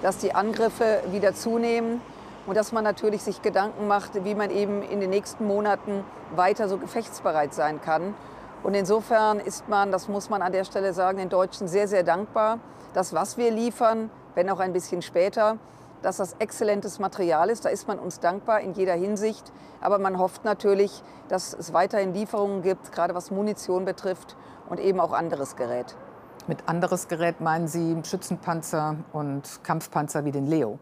dass 0.02 0.18
die 0.18 0.34
Angriffe 0.34 1.04
wieder 1.12 1.34
zunehmen 1.34 2.00
und 2.46 2.56
dass 2.56 2.72
man 2.72 2.84
natürlich 2.84 3.22
sich 3.22 3.42
Gedanken 3.42 3.86
macht, 3.86 4.24
wie 4.24 4.34
man 4.34 4.50
eben 4.50 4.82
in 4.82 5.00
den 5.00 5.10
nächsten 5.10 5.46
Monaten 5.46 6.04
weiter 6.34 6.68
so 6.68 6.78
gefechtsbereit 6.78 7.54
sein 7.54 7.80
kann. 7.80 8.14
Und 8.62 8.74
insofern 8.74 9.38
ist 9.38 9.68
man, 9.68 9.92
das 9.92 10.08
muss 10.08 10.30
man 10.30 10.42
an 10.42 10.52
der 10.52 10.64
Stelle 10.64 10.92
sagen, 10.92 11.18
den 11.18 11.28
Deutschen 11.28 11.68
sehr, 11.68 11.88
sehr 11.88 12.02
dankbar, 12.02 12.58
dass 12.94 13.12
was 13.12 13.36
wir 13.36 13.50
liefern, 13.50 14.10
wenn 14.34 14.48
auch 14.50 14.60
ein 14.60 14.72
bisschen 14.72 15.02
später, 15.02 15.58
dass 16.02 16.18
das 16.18 16.34
exzellentes 16.38 16.98
Material 16.98 17.50
ist. 17.50 17.64
Da 17.64 17.68
ist 17.68 17.88
man 17.88 17.98
uns 17.98 18.20
dankbar 18.20 18.60
in 18.60 18.72
jeder 18.74 18.94
Hinsicht. 18.94 19.52
Aber 19.80 19.98
man 19.98 20.18
hofft 20.18 20.44
natürlich, 20.44 21.02
dass 21.28 21.52
es 21.52 21.72
weiterhin 21.72 22.14
Lieferungen 22.14 22.62
gibt, 22.62 22.92
gerade 22.92 23.14
was 23.14 23.30
Munition 23.30 23.84
betrifft 23.84 24.36
und 24.68 24.78
eben 24.78 25.00
auch 25.00 25.12
anderes 25.12 25.56
Gerät. 25.56 25.96
Mit 26.46 26.68
anderes 26.68 27.08
Gerät 27.08 27.40
meinen 27.40 27.66
Sie 27.66 27.96
Schützenpanzer 28.04 28.96
und 29.12 29.64
Kampfpanzer 29.64 30.24
wie 30.24 30.30
den 30.30 30.46
Leo? 30.46 30.78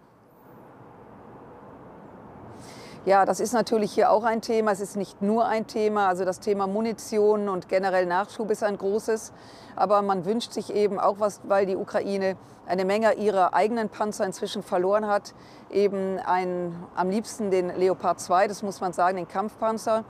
Ja, 3.06 3.26
das 3.26 3.38
ist 3.38 3.52
natürlich 3.52 3.92
hier 3.92 4.10
auch 4.10 4.24
ein 4.24 4.40
Thema. 4.40 4.72
Es 4.72 4.80
ist 4.80 4.96
nicht 4.96 5.20
nur 5.20 5.46
ein 5.46 5.66
Thema. 5.66 6.08
Also 6.08 6.24
das 6.24 6.40
Thema 6.40 6.66
Munition 6.66 7.50
und 7.50 7.68
generell 7.68 8.06
Nachschub 8.06 8.50
ist 8.50 8.64
ein 8.64 8.78
großes. 8.78 9.34
Aber 9.76 10.00
man 10.00 10.24
wünscht 10.24 10.52
sich 10.52 10.74
eben 10.74 10.98
auch 10.98 11.16
was, 11.18 11.42
weil 11.44 11.66
die 11.66 11.76
Ukraine 11.76 12.38
eine 12.66 12.86
Menge 12.86 13.12
ihrer 13.12 13.52
eigenen 13.52 13.90
Panzer 13.90 14.24
inzwischen 14.24 14.62
verloren 14.62 15.06
hat. 15.06 15.34
Eben 15.70 16.18
ein, 16.18 16.74
am 16.96 17.10
liebsten 17.10 17.50
den 17.50 17.76
Leopard 17.76 18.20
2, 18.20 18.48
das 18.48 18.62
muss 18.62 18.80
man 18.80 18.94
sagen, 18.94 19.18
den 19.18 19.28
Kampfpanzer. 19.28 20.04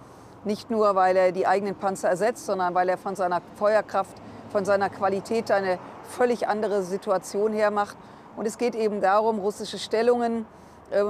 Nicht 0.44 0.70
nur, 0.70 0.94
weil 0.94 1.16
er 1.16 1.32
die 1.32 1.48
eigenen 1.48 1.74
Panzer 1.74 2.10
ersetzt, 2.10 2.46
sondern 2.46 2.76
weil 2.76 2.88
er 2.88 2.96
von 2.96 3.16
seiner 3.16 3.42
Feuerkraft, 3.56 4.16
von 4.50 4.64
seiner 4.64 4.88
Qualität 4.88 5.50
eine 5.50 5.80
völlig 6.04 6.46
andere 6.46 6.84
Situation 6.84 7.52
hermacht. 7.52 7.96
Und 8.36 8.46
es 8.46 8.56
geht 8.56 8.76
eben 8.76 9.00
darum, 9.00 9.40
russische 9.40 9.78
Stellungen 9.80 10.46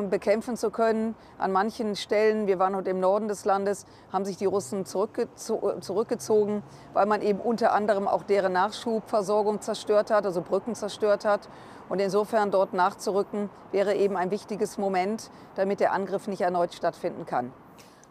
bekämpfen 0.09 0.57
zu 0.57 0.71
können. 0.71 1.15
An 1.39 1.53
manchen 1.53 1.97
Stellen, 1.97 2.47
wir 2.47 2.59
waren 2.59 2.75
heute 2.77 2.91
im 2.91 3.01
Norden 3.01 3.29
des 3.29 3.45
Landes, 3.45 3.87
haben 4.13 4.25
sich 4.25 4.37
die 4.37 4.47
Russen 4.47 4.85
zurückgezogen, 4.87 6.63
weil 6.93 7.07
man 7.07 7.23
eben 7.23 7.41
unter 7.41 7.73
anderem 7.73 8.09
auch 8.09 8.23
deren 8.23 8.53
Nachschubversorgung 8.53 9.61
zerstört 9.61 10.11
hat, 10.11 10.25
also 10.25 10.41
Brücken 10.43 10.75
zerstört 10.75 11.25
hat. 11.25 11.49
Und 11.89 12.01
insofern 12.01 12.51
dort 12.51 12.73
nachzurücken, 12.73 13.51
wäre 13.71 13.95
eben 13.95 14.17
ein 14.17 14.31
wichtiges 14.31 14.79
Moment, 14.79 15.31
damit 15.55 15.81
der 15.81 15.93
Angriff 15.93 16.29
nicht 16.29 16.41
erneut 16.41 16.73
stattfinden 16.73 17.27
kann. 17.27 17.53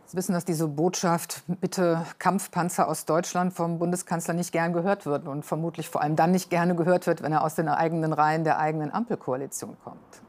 Sie 0.05 0.17
wissen, 0.17 0.33
dass 0.33 0.45
diese 0.45 0.67
Botschaft, 0.67 1.43
bitte 1.47 2.05
Kampfpanzer 2.19 2.87
aus 2.87 3.05
Deutschland 3.05 3.53
vom 3.53 3.79
Bundeskanzler 3.79 4.35
nicht 4.35 4.51
gern 4.51 4.73
gehört 4.73 5.07
wird 5.07 5.27
und 5.27 5.43
vermutlich 5.43 5.89
vor 5.89 6.01
allem 6.01 6.15
dann 6.15 6.31
nicht 6.31 6.51
gerne 6.51 6.75
gehört 6.75 7.07
wird, 7.07 7.23
wenn 7.23 7.31
er 7.31 7.43
aus 7.43 7.55
den 7.55 7.67
eigenen 7.67 8.13
Reihen 8.13 8.43
der 8.43 8.59
eigenen 8.59 8.93
Ampelkoalition 8.93 9.75
kommt. 9.83 10.21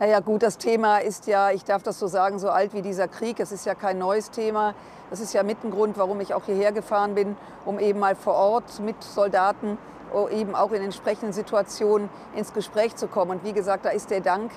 Naja 0.00 0.20
gut, 0.20 0.42
das 0.42 0.56
Thema 0.56 0.96
ist 0.96 1.26
ja, 1.26 1.50
ich 1.50 1.62
darf 1.62 1.82
das 1.82 1.98
so 1.98 2.06
sagen, 2.06 2.38
so 2.38 2.48
alt 2.48 2.72
wie 2.72 2.80
dieser 2.80 3.06
Krieg. 3.06 3.38
Es 3.38 3.52
ist 3.52 3.66
ja 3.66 3.74
kein 3.74 3.98
neues 3.98 4.30
Thema. 4.30 4.72
Das 5.10 5.20
ist 5.20 5.34
ja 5.34 5.42
mit 5.42 5.62
ein 5.62 5.70
Grund, 5.70 5.98
warum 5.98 6.22
ich 6.22 6.32
auch 6.32 6.44
hierher 6.46 6.72
gefahren 6.72 7.14
bin, 7.14 7.36
um 7.66 7.78
eben 7.78 7.98
mal 7.98 8.16
vor 8.16 8.32
Ort 8.32 8.80
mit 8.80 9.04
Soldaten 9.04 9.76
oh, 10.14 10.26
eben 10.28 10.54
auch 10.54 10.72
in 10.72 10.82
entsprechenden 10.82 11.34
Situationen 11.34 12.08
ins 12.34 12.54
Gespräch 12.54 12.96
zu 12.96 13.08
kommen. 13.08 13.32
Und 13.32 13.44
wie 13.44 13.52
gesagt, 13.52 13.84
da 13.84 13.90
ist 13.90 14.10
der 14.10 14.22
Dank, 14.22 14.50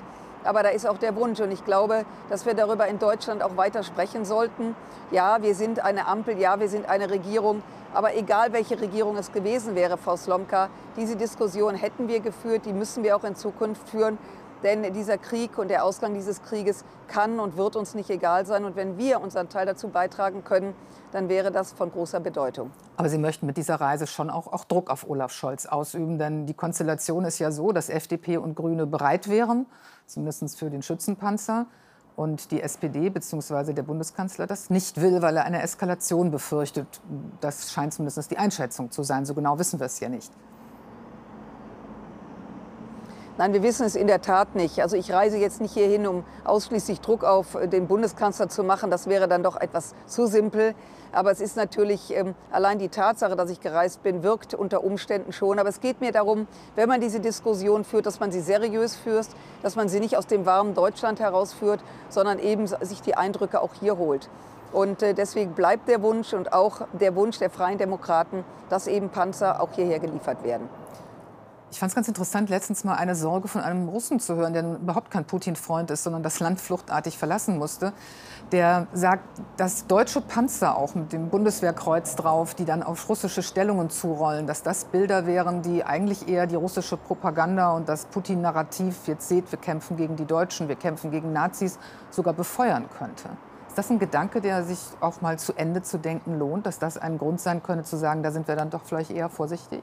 aber 0.46 0.64
da 0.64 0.70
ist 0.70 0.88
auch 0.88 0.98
der 0.98 1.14
Wunsch. 1.18 1.42
Und 1.42 1.52
ich 1.52 1.66
glaube, 1.66 2.06
dass 2.30 2.46
wir 2.46 2.54
darüber 2.54 2.88
in 2.88 2.98
Deutschland 2.98 3.44
auch 3.44 3.58
weiter 3.58 3.84
sprechen 3.84 4.24
sollten. 4.24 4.78
Ja, 5.12 5.42
wir 5.42 5.56
sind 5.56 5.84
eine 5.84 6.08
Ampel, 6.08 6.40
ja, 6.40 6.58
wir 6.62 6.70
sind 6.70 6.88
eine 6.88 7.10
Regierung. 7.10 7.64
Aber 7.94 8.16
egal, 8.16 8.54
welche 8.54 8.80
Regierung 8.80 9.18
es 9.18 9.32
gewesen 9.34 9.76
wäre, 9.76 9.98
Frau 9.98 10.16
Slomka, 10.16 10.70
diese 10.96 11.16
Diskussion 11.16 11.76
hätten 11.76 12.08
wir 12.08 12.22
geführt, 12.22 12.66
die 12.66 12.74
müssen 12.74 13.04
wir 13.04 13.16
auch 13.16 13.24
in 13.26 13.36
Zukunft 13.36 13.88
führen. 13.90 14.18
Denn 14.64 14.94
dieser 14.94 15.18
Krieg 15.18 15.58
und 15.58 15.68
der 15.68 15.84
Ausgang 15.84 16.14
dieses 16.14 16.42
Krieges 16.42 16.86
kann 17.08 17.40
und 17.40 17.58
wird 17.58 17.76
uns 17.76 17.96
nicht 17.96 18.10
egal 18.10 18.46
sein. 18.46 18.64
Und 18.64 18.76
wenn 18.76 18.98
wir 18.98 19.22
unseren 19.22 19.50
Teil 19.50 19.66
dazu 19.66 19.90
beitragen 19.90 20.44
können, 20.44 20.74
dann 21.12 21.30
wäre 21.30 21.52
das 21.52 21.74
von 21.74 21.92
großer 21.92 22.20
Bedeutung. 22.22 22.72
Aber 22.96 23.10
Sie 23.10 23.18
möchten 23.18 23.46
mit 23.46 23.58
dieser 23.58 23.76
Reise 23.76 24.08
schon 24.08 24.30
auch, 24.30 24.48
auch 24.48 24.64
Druck 24.66 24.90
auf 24.90 25.10
Olaf 25.10 25.32
Scholz 25.32 25.66
ausüben. 25.66 26.18
Denn 26.18 26.46
die 26.46 26.54
Konstellation 26.54 27.26
ist 27.26 27.40
ja 27.40 27.52
so, 27.52 27.72
dass 27.72 27.90
FDP 27.90 28.38
und 28.38 28.56
Grüne 28.56 28.88
bereit 28.88 29.30
wären, 29.30 29.66
zumindest 30.06 30.58
für 30.58 30.70
den 30.70 30.82
Schützenpanzer. 30.82 31.68
Und 32.16 32.52
die 32.52 32.62
SPD 32.62 33.10
bzw. 33.10 33.74
der 33.74 33.84
Bundeskanzler 33.84 34.46
das 34.46 34.70
nicht 34.70 35.02
will, 35.02 35.22
weil 35.22 35.36
er 35.36 35.46
eine 35.46 35.62
Eskalation 35.64 36.30
befürchtet. 36.30 36.88
Das 37.42 37.72
scheint 37.72 37.94
zumindest 37.94 38.30
die 38.30 38.38
Einschätzung 38.38 38.92
zu 38.92 39.02
sein. 39.02 39.26
So 39.26 39.34
genau 39.34 39.58
wissen 39.58 39.80
wir 39.80 39.88
es 39.88 40.00
ja 40.00 40.10
nicht. 40.10 40.32
Nein, 43.36 43.52
wir 43.52 43.64
wissen 43.64 43.84
es 43.84 43.96
in 43.96 44.06
der 44.06 44.22
Tat 44.22 44.54
nicht. 44.54 44.80
Also 44.80 44.96
ich 44.96 45.12
reise 45.12 45.38
jetzt 45.38 45.60
nicht 45.60 45.74
hierhin, 45.74 46.06
um 46.06 46.24
ausschließlich 46.44 47.02
Druck 47.02 47.24
auf 47.24 47.58
den 47.64 47.88
Bundeskanzler 47.88 48.48
zu 48.48 48.64
machen. 48.64 48.92
Das 48.92 49.08
wäre 49.08 49.28
dann 49.28 49.42
doch 49.42 49.60
etwas 49.60 49.96
zu 50.06 50.28
simpel. 50.28 50.76
Aber 51.12 51.32
es 51.32 51.42
ist 51.42 51.58
natürlich 51.58 52.16
ähm, 52.16 52.36
allein 52.52 52.78
die 52.78 52.90
Tatsache, 52.90 53.36
dass 53.36 53.50
ich 53.50 53.60
gereist 53.60 54.04
bin, 54.04 54.22
wirkt 54.22 54.54
unter 54.54 54.84
Umständen 54.84 55.34
schon. 55.34 55.58
Aber 55.58 55.70
es 55.70 55.80
geht 55.80 56.00
mir 56.00 56.12
darum, 56.12 56.48
wenn 56.76 56.88
man 56.88 57.02
diese 57.02 57.20
Diskussion 57.20 57.84
führt, 57.84 58.06
dass 58.06 58.20
man 58.20 58.32
sie 58.32 58.40
seriös 58.40 58.96
führt, 58.96 59.28
dass 59.64 59.76
man 59.76 59.90
sie 59.90 60.00
nicht 60.00 60.16
aus 60.16 60.28
dem 60.28 60.46
warmen 60.46 60.76
Deutschland 60.76 61.20
herausführt, 61.20 61.80
sondern 62.10 62.38
eben 62.38 62.68
sich 62.68 63.02
die 63.02 63.16
Eindrücke 63.16 63.62
auch 63.62 63.74
hier 63.80 63.98
holt. 63.98 64.30
Und 64.72 65.02
äh, 65.02 65.16
deswegen 65.16 65.54
bleibt 65.54 65.88
der 65.88 66.04
Wunsch 66.04 66.34
und 66.34 66.54
auch 66.54 66.82
der 66.94 67.16
Wunsch 67.16 67.40
der 67.40 67.50
Freien 67.50 67.80
Demokraten, 67.80 68.44
dass 68.70 68.86
eben 68.86 69.10
Panzer 69.10 69.60
auch 69.60 69.72
hierher 69.72 69.98
geliefert 69.98 70.44
werden. 70.44 70.70
Ich 71.74 71.80
fand 71.80 71.90
es 71.90 71.96
ganz 71.96 72.08
interessant, 72.08 72.52
letztens 72.52 72.84
mal 72.84 72.94
eine 72.94 73.16
Sorge 73.16 73.48
von 73.48 73.60
einem 73.60 73.90
Russen 73.90 74.20
zu 74.20 74.36
hören, 74.36 74.54
der 74.54 74.64
überhaupt 74.76 75.10
kein 75.10 75.26
Putin-Freund 75.26 75.90
ist, 75.90 76.04
sondern 76.04 76.22
das 76.22 76.40
Land 76.40 76.62
fluchtartig 76.62 77.18
verlassen 77.18 77.58
musste. 77.58 77.94
Der 78.52 78.86
sagt, 78.94 79.24
dass 79.58 79.88
deutsche 79.88 80.22
Panzer 80.22 80.78
auch 80.78 80.94
mit 80.94 81.12
dem 81.14 81.30
Bundeswehrkreuz 81.30 82.16
drauf, 82.16 82.54
die 82.54 82.66
dann 82.66 82.84
auf 82.84 83.10
russische 83.10 83.42
Stellungen 83.42 83.90
zurollen, 83.90 84.46
dass 84.46 84.62
das 84.62 84.86
Bilder 84.86 85.26
wären, 85.26 85.64
die 85.64 85.84
eigentlich 85.84 86.28
eher 86.28 86.46
die 86.46 86.54
russische 86.54 86.96
Propaganda 86.96 87.72
und 87.72 87.90
das 87.90 88.06
Putin-Narrativ, 88.06 89.08
jetzt 89.08 89.28
seht, 89.28 89.52
wir 89.52 89.58
kämpfen 89.58 89.98
gegen 89.98 90.16
die 90.16 90.26
Deutschen, 90.26 90.68
wir 90.68 90.76
kämpfen 90.76 91.10
gegen 91.10 91.34
Nazis, 91.34 91.80
sogar 92.12 92.36
befeuern 92.36 92.88
könnte. 92.96 93.30
Ist 93.68 93.80
das 93.80 93.90
ein 93.90 93.98
Gedanke, 93.98 94.42
der 94.42 94.64
sich 94.64 94.80
auch 95.00 95.22
mal 95.22 95.40
zu 95.40 95.54
Ende 95.54 95.82
zu 95.82 95.98
denken 95.98 96.38
lohnt, 96.38 96.68
dass 96.68 96.78
das 96.78 97.00
ein 97.00 97.18
Grund 97.18 97.42
sein 97.42 97.64
könnte, 97.64 97.84
zu 97.84 97.98
sagen, 97.98 98.22
da 98.22 98.30
sind 98.30 98.48
wir 98.48 98.56
dann 98.56 98.70
doch 98.70 98.84
vielleicht 98.86 99.10
eher 99.10 99.30
vorsichtig? 99.30 99.82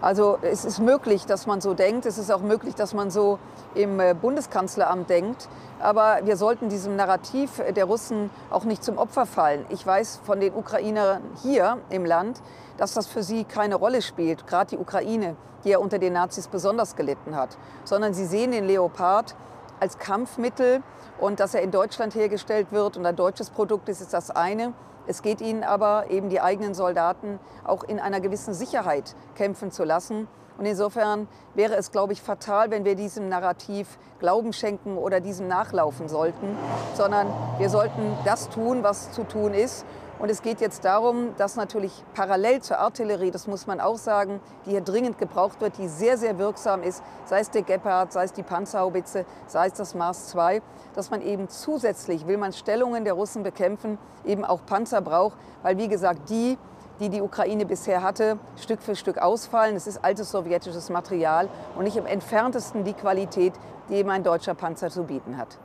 Also 0.00 0.38
es 0.42 0.64
ist 0.64 0.78
möglich, 0.78 1.26
dass 1.26 1.46
man 1.46 1.60
so 1.60 1.74
denkt. 1.74 2.06
Es 2.06 2.18
ist 2.18 2.30
auch 2.30 2.40
möglich, 2.40 2.74
dass 2.74 2.94
man 2.94 3.10
so 3.10 3.38
im 3.74 3.98
äh, 3.98 4.14
Bundeskanzleramt 4.14 5.10
denkt. 5.10 5.48
Aber 5.80 6.20
wir 6.24 6.36
sollten 6.36 6.68
diesem 6.68 6.96
Narrativ 6.96 7.62
der 7.74 7.84
Russen 7.84 8.30
auch 8.50 8.64
nicht 8.64 8.84
zum 8.84 8.96
Opfer 8.96 9.26
fallen. 9.26 9.64
Ich 9.70 9.84
weiß 9.84 10.20
von 10.24 10.40
den 10.40 10.54
Ukrainern 10.54 11.22
hier 11.42 11.78
im 11.90 12.04
Land, 12.04 12.40
dass 12.76 12.94
das 12.94 13.06
für 13.06 13.22
sie 13.22 13.44
keine 13.44 13.74
Rolle 13.74 14.02
spielt, 14.02 14.46
gerade 14.46 14.70
die 14.70 14.78
Ukraine, 14.78 15.36
die 15.64 15.70
ja 15.70 15.78
unter 15.78 15.98
den 15.98 16.12
Nazis 16.12 16.48
besonders 16.48 16.96
gelitten 16.96 17.34
hat, 17.36 17.58
sondern 17.84 18.14
sie 18.14 18.24
sehen 18.24 18.52
den 18.52 18.66
Leopard 18.66 19.34
als 19.80 19.98
Kampfmittel 19.98 20.82
und 21.18 21.40
dass 21.40 21.54
er 21.54 21.62
in 21.62 21.70
Deutschland 21.70 22.14
hergestellt 22.14 22.68
wird 22.70 22.96
und 22.96 23.04
ein 23.04 23.16
deutsches 23.16 23.50
Produkt 23.50 23.88
ist, 23.88 24.00
ist 24.00 24.12
das 24.12 24.30
eine. 24.30 24.72
Es 25.08 25.22
geht 25.22 25.40
ihnen 25.40 25.64
aber, 25.64 26.10
eben 26.10 26.28
die 26.28 26.42
eigenen 26.42 26.74
Soldaten 26.74 27.40
auch 27.64 27.82
in 27.82 27.98
einer 27.98 28.20
gewissen 28.20 28.52
Sicherheit 28.52 29.16
kämpfen 29.36 29.72
zu 29.72 29.84
lassen. 29.84 30.28
Und 30.58 30.66
insofern 30.66 31.28
wäre 31.54 31.76
es, 31.76 31.92
glaube 31.92 32.12
ich, 32.12 32.20
fatal, 32.20 32.70
wenn 32.70 32.84
wir 32.84 32.94
diesem 32.94 33.30
Narrativ 33.30 33.98
Glauben 34.18 34.52
schenken 34.52 34.98
oder 34.98 35.20
diesem 35.20 35.48
nachlaufen 35.48 36.08
sollten, 36.08 36.58
sondern 36.94 37.28
wir 37.56 37.70
sollten 37.70 38.18
das 38.26 38.50
tun, 38.50 38.82
was 38.82 39.10
zu 39.12 39.24
tun 39.24 39.54
ist. 39.54 39.86
Und 40.18 40.30
es 40.30 40.42
geht 40.42 40.60
jetzt 40.60 40.84
darum, 40.84 41.36
dass 41.36 41.54
natürlich 41.54 41.92
parallel 42.12 42.60
zur 42.60 42.78
Artillerie, 42.78 43.30
das 43.30 43.46
muss 43.46 43.68
man 43.68 43.80
auch 43.80 43.98
sagen, 43.98 44.40
die 44.66 44.70
hier 44.70 44.80
dringend 44.80 45.16
gebraucht 45.18 45.60
wird, 45.60 45.78
die 45.78 45.86
sehr, 45.86 46.18
sehr 46.18 46.38
wirksam 46.38 46.82
ist, 46.82 47.04
sei 47.24 47.40
es 47.40 47.50
der 47.50 47.62
Gepard, 47.62 48.12
sei 48.12 48.24
es 48.24 48.32
die 48.32 48.42
Panzerhaubitze, 48.42 49.24
sei 49.46 49.68
es 49.68 49.74
das 49.74 49.94
Mars 49.94 50.28
2, 50.28 50.60
dass 50.94 51.10
man 51.10 51.22
eben 51.22 51.48
zusätzlich, 51.48 52.26
will 52.26 52.36
man 52.36 52.52
Stellungen 52.52 53.04
der 53.04 53.12
Russen 53.12 53.44
bekämpfen, 53.44 53.96
eben 54.24 54.44
auch 54.44 54.66
Panzer 54.66 55.00
braucht, 55.02 55.36
weil 55.62 55.78
wie 55.78 55.88
gesagt, 55.88 56.28
die, 56.30 56.58
die 56.98 57.10
die 57.10 57.22
Ukraine 57.22 57.64
bisher 57.64 58.02
hatte, 58.02 58.40
Stück 58.56 58.82
für 58.82 58.96
Stück 58.96 59.18
ausfallen. 59.18 59.76
Es 59.76 59.86
ist 59.86 60.04
altes 60.04 60.32
sowjetisches 60.32 60.90
Material 60.90 61.48
und 61.76 61.84
nicht 61.84 61.96
im 61.96 62.06
entferntesten 62.06 62.82
die 62.82 62.94
Qualität, 62.94 63.52
die 63.88 63.94
eben 63.94 64.10
ein 64.10 64.24
deutscher 64.24 64.54
Panzer 64.54 64.90
zu 64.90 65.04
bieten 65.04 65.38
hat 65.38 65.58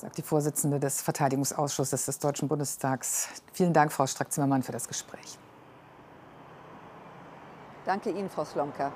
sagt 0.00 0.16
die 0.16 0.22
Vorsitzende 0.22 0.80
des 0.80 1.02
Verteidigungsausschusses 1.02 2.06
des 2.06 2.18
Deutschen 2.18 2.48
Bundestags. 2.48 3.28
Vielen 3.52 3.72
Dank, 3.72 3.92
Frau 3.92 4.06
Strack-Zimmermann, 4.06 4.62
für 4.62 4.72
das 4.72 4.88
Gespräch. 4.88 5.38
Danke 7.84 8.10
Ihnen, 8.10 8.30
Frau 8.30 8.44
Slomka. 8.44 8.92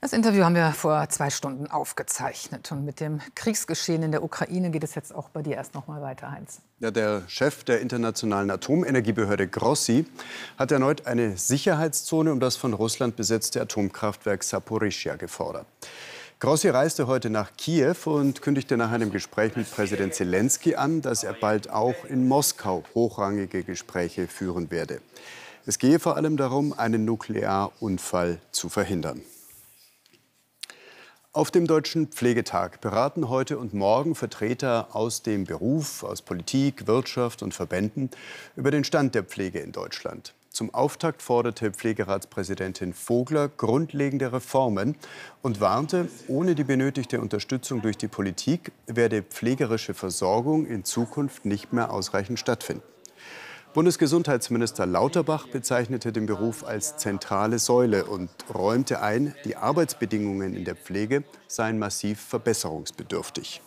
Das 0.00 0.12
Interview 0.12 0.44
haben 0.44 0.54
wir 0.54 0.72
vor 0.72 1.08
zwei 1.08 1.30
Stunden 1.30 1.66
aufgezeichnet. 1.68 2.70
Und 2.72 2.84
mit 2.84 3.00
dem 3.00 3.20
Kriegsgeschehen 3.34 4.02
in 4.02 4.12
der 4.12 4.22
Ukraine 4.22 4.70
geht 4.70 4.84
es 4.84 4.94
jetzt 4.94 5.14
auch 5.14 5.28
bei 5.28 5.42
dir 5.42 5.56
erst 5.56 5.74
noch 5.74 5.88
mal 5.88 6.00
weiter, 6.00 6.30
Heinz. 6.30 6.60
Ja, 6.80 6.90
der 6.90 7.22
Chef 7.28 7.64
der 7.64 7.80
Internationalen 7.80 8.50
Atomenergiebehörde 8.50 9.48
Grossi 9.48 10.06
hat 10.56 10.72
erneut 10.72 11.06
eine 11.06 11.36
Sicherheitszone 11.36 12.32
um 12.32 12.40
das 12.40 12.56
von 12.56 12.74
Russland 12.74 13.16
besetzte 13.16 13.60
Atomkraftwerk 13.60 14.42
Saporischia 14.44 15.16
gefordert. 15.16 15.66
Grossi 16.40 16.68
reiste 16.68 17.08
heute 17.08 17.30
nach 17.30 17.50
Kiew 17.56 17.96
und 18.04 18.42
kündigte 18.42 18.76
nach 18.76 18.92
einem 18.92 19.10
Gespräch 19.10 19.56
mit 19.56 19.68
Präsident 19.68 20.14
Zelensky 20.14 20.76
an, 20.76 21.02
dass 21.02 21.24
er 21.24 21.32
bald 21.32 21.68
auch 21.68 22.04
in 22.04 22.28
Moskau 22.28 22.84
hochrangige 22.94 23.64
Gespräche 23.64 24.28
führen 24.28 24.70
werde. 24.70 25.00
Es 25.66 25.80
gehe 25.80 25.98
vor 25.98 26.14
allem 26.14 26.36
darum, 26.36 26.72
einen 26.72 27.04
Nuklearunfall 27.04 28.38
zu 28.52 28.68
verhindern. 28.68 29.20
Auf 31.32 31.50
dem 31.50 31.66
Deutschen 31.66 32.06
Pflegetag 32.06 32.80
beraten 32.80 33.28
heute 33.28 33.58
und 33.58 33.74
morgen 33.74 34.14
Vertreter 34.14 34.94
aus 34.94 35.22
dem 35.22 35.42
Beruf, 35.42 36.04
aus 36.04 36.22
Politik, 36.22 36.86
Wirtschaft 36.86 37.42
und 37.42 37.52
Verbänden 37.52 38.10
über 38.54 38.70
den 38.70 38.84
Stand 38.84 39.16
der 39.16 39.24
Pflege 39.24 39.58
in 39.58 39.72
Deutschland. 39.72 40.34
Zum 40.58 40.74
Auftakt 40.74 41.22
forderte 41.22 41.70
Pflegeratspräsidentin 41.70 42.92
Vogler 42.92 43.48
grundlegende 43.48 44.32
Reformen 44.32 44.96
und 45.40 45.60
warnte, 45.60 46.08
ohne 46.26 46.56
die 46.56 46.64
benötigte 46.64 47.20
Unterstützung 47.20 47.80
durch 47.80 47.96
die 47.96 48.08
Politik 48.08 48.72
werde 48.88 49.22
pflegerische 49.22 49.94
Versorgung 49.94 50.66
in 50.66 50.82
Zukunft 50.82 51.44
nicht 51.44 51.72
mehr 51.72 51.92
ausreichend 51.92 52.40
stattfinden. 52.40 52.82
Bundesgesundheitsminister 53.72 54.84
Lauterbach 54.84 55.46
bezeichnete 55.46 56.10
den 56.10 56.26
Beruf 56.26 56.64
als 56.64 56.96
zentrale 56.96 57.60
Säule 57.60 58.06
und 58.06 58.28
räumte 58.52 59.00
ein, 59.00 59.36
die 59.44 59.54
Arbeitsbedingungen 59.54 60.54
in 60.54 60.64
der 60.64 60.74
Pflege 60.74 61.22
seien 61.46 61.78
massiv 61.78 62.20
verbesserungsbedürftig. 62.20 63.62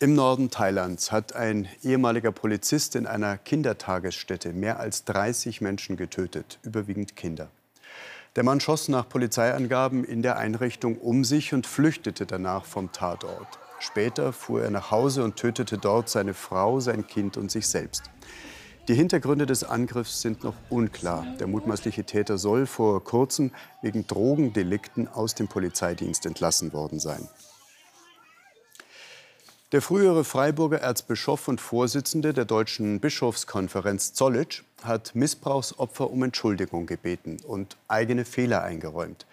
Im 0.00 0.14
Norden 0.14 0.48
Thailands 0.48 1.10
hat 1.10 1.34
ein 1.34 1.66
ehemaliger 1.82 2.30
Polizist 2.30 2.94
in 2.94 3.08
einer 3.08 3.36
Kindertagesstätte 3.36 4.52
mehr 4.52 4.78
als 4.78 5.04
30 5.06 5.60
Menschen 5.60 5.96
getötet, 5.96 6.60
überwiegend 6.62 7.16
Kinder. 7.16 7.50
Der 8.36 8.44
Mann 8.44 8.60
schoss 8.60 8.86
nach 8.86 9.08
Polizeiangaben 9.08 10.04
in 10.04 10.22
der 10.22 10.36
Einrichtung 10.38 10.98
um 10.98 11.24
sich 11.24 11.52
und 11.52 11.66
flüchtete 11.66 12.26
danach 12.26 12.64
vom 12.64 12.92
Tatort. 12.92 13.58
Später 13.80 14.32
fuhr 14.32 14.62
er 14.62 14.70
nach 14.70 14.92
Hause 14.92 15.24
und 15.24 15.34
tötete 15.34 15.78
dort 15.78 16.08
seine 16.08 16.34
Frau, 16.34 16.78
sein 16.78 17.08
Kind 17.08 17.36
und 17.36 17.50
sich 17.50 17.66
selbst. 17.66 18.04
Die 18.86 18.94
Hintergründe 18.94 19.46
des 19.46 19.64
Angriffs 19.64 20.22
sind 20.22 20.44
noch 20.44 20.54
unklar. 20.70 21.26
Der 21.40 21.48
mutmaßliche 21.48 22.04
Täter 22.04 22.38
soll 22.38 22.66
vor 22.66 23.02
kurzem 23.02 23.50
wegen 23.82 24.06
Drogendelikten 24.06 25.08
aus 25.08 25.34
dem 25.34 25.48
Polizeidienst 25.48 26.24
entlassen 26.24 26.72
worden 26.72 27.00
sein. 27.00 27.28
Der 29.70 29.82
frühere 29.82 30.24
Freiburger 30.24 30.80
Erzbischof 30.80 31.46
und 31.46 31.60
Vorsitzende 31.60 32.32
der 32.32 32.46
Deutschen 32.46 33.00
Bischofskonferenz 33.00 34.14
Zollitsch 34.14 34.62
hat 34.82 35.14
Missbrauchsopfer 35.14 36.10
um 36.10 36.22
Entschuldigung 36.22 36.86
gebeten 36.86 37.36
und 37.46 37.76
eigene 37.86 38.24
Fehler 38.24 38.62
eingeräumt. 38.62 39.26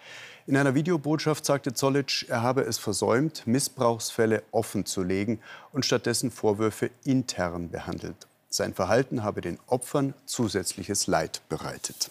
In 0.46 0.58
einer 0.58 0.74
Videobotschaft 0.74 1.46
sagte 1.46 1.72
Zollitsch, 1.72 2.28
er 2.28 2.42
habe 2.42 2.60
es 2.64 2.76
versäumt, 2.76 3.46
Missbrauchsfälle 3.46 4.42
offen 4.50 4.84
zu 4.84 5.02
legen 5.02 5.40
und 5.72 5.86
stattdessen 5.86 6.30
Vorwürfe 6.30 6.90
intern 7.04 7.70
behandelt. 7.70 8.26
Sein 8.50 8.74
Verhalten 8.74 9.22
habe 9.22 9.40
den 9.40 9.58
Opfern 9.68 10.12
zusätzliches 10.26 11.06
Leid 11.06 11.40
bereitet. 11.48 12.10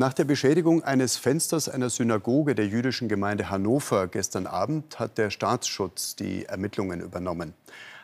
Nach 0.00 0.14
der 0.14 0.22
Beschädigung 0.22 0.84
eines 0.84 1.16
Fensters 1.16 1.68
einer 1.68 1.90
Synagoge 1.90 2.54
der 2.54 2.68
jüdischen 2.68 3.08
Gemeinde 3.08 3.50
Hannover 3.50 4.06
gestern 4.06 4.46
Abend 4.46 5.00
hat 5.00 5.18
der 5.18 5.30
Staatsschutz 5.30 6.14
die 6.14 6.44
Ermittlungen 6.44 7.00
übernommen. 7.00 7.52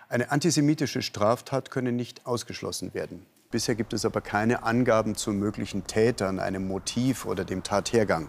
Eine 0.09 0.33
antisemitische 0.33 1.03
Straftat 1.03 1.71
könne 1.71 1.93
nicht 1.93 2.27
ausgeschlossen 2.27 2.95
werden. 2.95 3.25
Bisher 3.53 3.77
gibt 3.77 3.93
es 3.93 4.05
aber 4.05 4.21
keine 4.23 4.65
Angaben 4.65 5.15
zu 5.15 5.31
möglichen 5.31 5.87
Tätern, 5.87 6.41
einem 6.41 6.67
Motiv 6.67 7.27
oder 7.27 7.45
dem 7.45 7.63
Tathergang. 7.63 8.29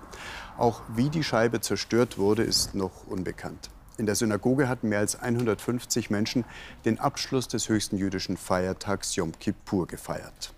Auch 0.60 0.84
wie 0.96 1.10
die 1.10 1.24
Scheibe 1.24 1.60
zerstört 1.60 2.20
wurde, 2.20 2.44
ist 2.44 2.76
noch 2.76 3.08
unbekannt. 3.08 3.72
In 3.98 4.06
der 4.06 4.14
Synagoge 4.14 4.70
hatten 4.70 4.90
mehr 4.90 5.00
als 5.00 5.20
150 5.20 6.12
Menschen 6.12 6.46
den 6.86 7.00
Abschluss 7.00 7.48
des 7.48 7.68
höchsten 7.68 7.98
jüdischen 7.98 8.38
Feiertags 8.38 9.16
Yom 9.16 9.32
Kippur 9.40 9.88
gefeiert. 9.88 10.54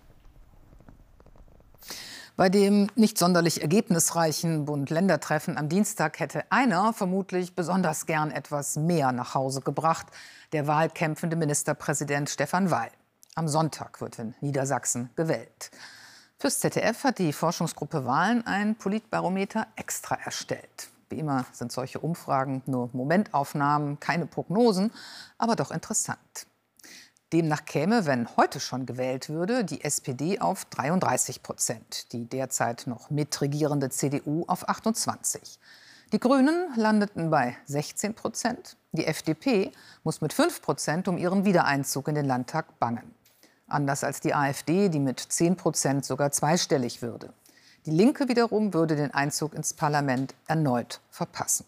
Bei 2.38 2.50
dem 2.50 2.91
nicht 2.93 3.17
sonderlich 3.17 3.63
ergebnisreichen 3.63 4.65
Bund-Länder-Treffen 4.65 5.58
am 5.58 5.69
Dienstag 5.69 6.19
hätte 6.19 6.43
einer 6.52 6.93
vermutlich 6.93 7.56
besonders 7.56 8.06
gern 8.06 8.30
etwas 8.30 8.76
mehr 8.76 9.12
nach 9.12 9.34
Hause 9.34 9.62
gebracht, 9.62 10.06
der 10.52 10.67
wahlkämpfende 10.67 11.36
Ministerpräsident 11.36 12.30
Stefan 12.30 12.69
Weil. 12.69 12.91
Am 13.34 13.47
Sonntag 13.47 14.02
wird 14.02 14.19
in 14.19 14.36
Niedersachsen 14.39 15.10
gewählt. 15.15 15.71
Fürs 16.38 16.60
ZDF 16.60 17.06
hat 17.06 17.17
die 17.17 17.34
Forschungsgruppe 17.34 18.06
Wahlen 18.06 18.45
ein 18.45 18.76
Politbarometer 18.76 19.65
extra 19.76 20.13
erstellt. 20.23 20.89
Wie 21.10 21.17
immer 21.17 21.43
sind 21.54 21.71
solche 21.71 21.97
Umfragen 21.97 22.62
nur 22.67 22.91
Momentaufnahmen, 22.93 24.00
keine 24.00 24.28
Prognosen, 24.28 24.91
aber 25.39 25.56
doch 25.56 25.71
interessant. 25.71 26.45
Demnach 27.34 27.66
käme, 27.66 28.06
wenn 28.06 28.38
heute 28.38 28.62
schon 28.62 28.86
gewählt 28.86 29.28
würde, 29.28 29.66
die 29.66 29.84
SPD 29.84 30.40
auf 30.40 30.63
33 30.63 31.44
Prozent, 31.44 32.13
die 32.13 32.24
derzeit 32.24 32.88
noch 32.88 33.10
mitregierende 33.10 33.90
CDU 33.90 34.46
auf 34.48 34.70
28. 34.70 35.60
Die 36.13 36.22
Grünen 36.22 36.70
landeten 36.78 37.30
bei 37.30 37.58
16 37.66 38.13
Prozent. 38.13 38.78
Die 38.94 39.06
FDP 39.06 39.74
muss 40.06 40.22
mit 40.22 40.32
5 40.32 40.62
Prozent 40.62 41.10
um 41.10 41.18
ihren 41.18 41.44
Wiedereinzug 41.44 42.08
in 42.08 42.16
den 42.16 42.26
Landtag 42.26 42.80
bangen. 42.80 43.13
Anders 43.68 44.06
als 44.06 44.22
die 44.22 44.34
AfD, 44.34 44.88
die 44.88 45.00
mit 45.00 45.20
10 45.20 45.58
Prozent 45.58 46.06
sogar 46.06 46.32
zweistellig 46.32 47.02
würde. 47.02 47.34
Die 47.86 47.92
Linke 47.92 48.30
wiederum 48.30 48.74
würde 48.74 48.96
den 48.96 49.13
Einzug 49.13 49.54
ins 49.54 49.74
Parlament 49.74 50.34
erneut 50.48 51.02
verpassen. 51.10 51.66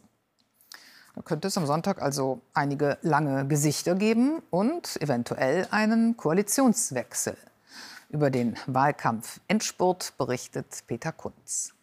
Da 1.20 1.24
könnte 1.24 1.50
es 1.50 1.58
am 1.58 1.66
Sonntag 1.66 2.02
also 2.02 2.40
einige 2.54 2.98
lange 3.02 3.46
Gesichter 3.46 3.94
geben 3.94 4.42
und 4.52 4.96
eventuell 5.02 5.68
einen 5.70 6.16
Koalitionswechsel. 6.16 7.36
Über 8.10 8.30
den 8.30 8.56
Wahlkampf 8.68 9.42
Endspurt 9.50 10.14
berichtet 10.18 10.86
Peter 10.88 11.12
Kunz. 11.12 11.74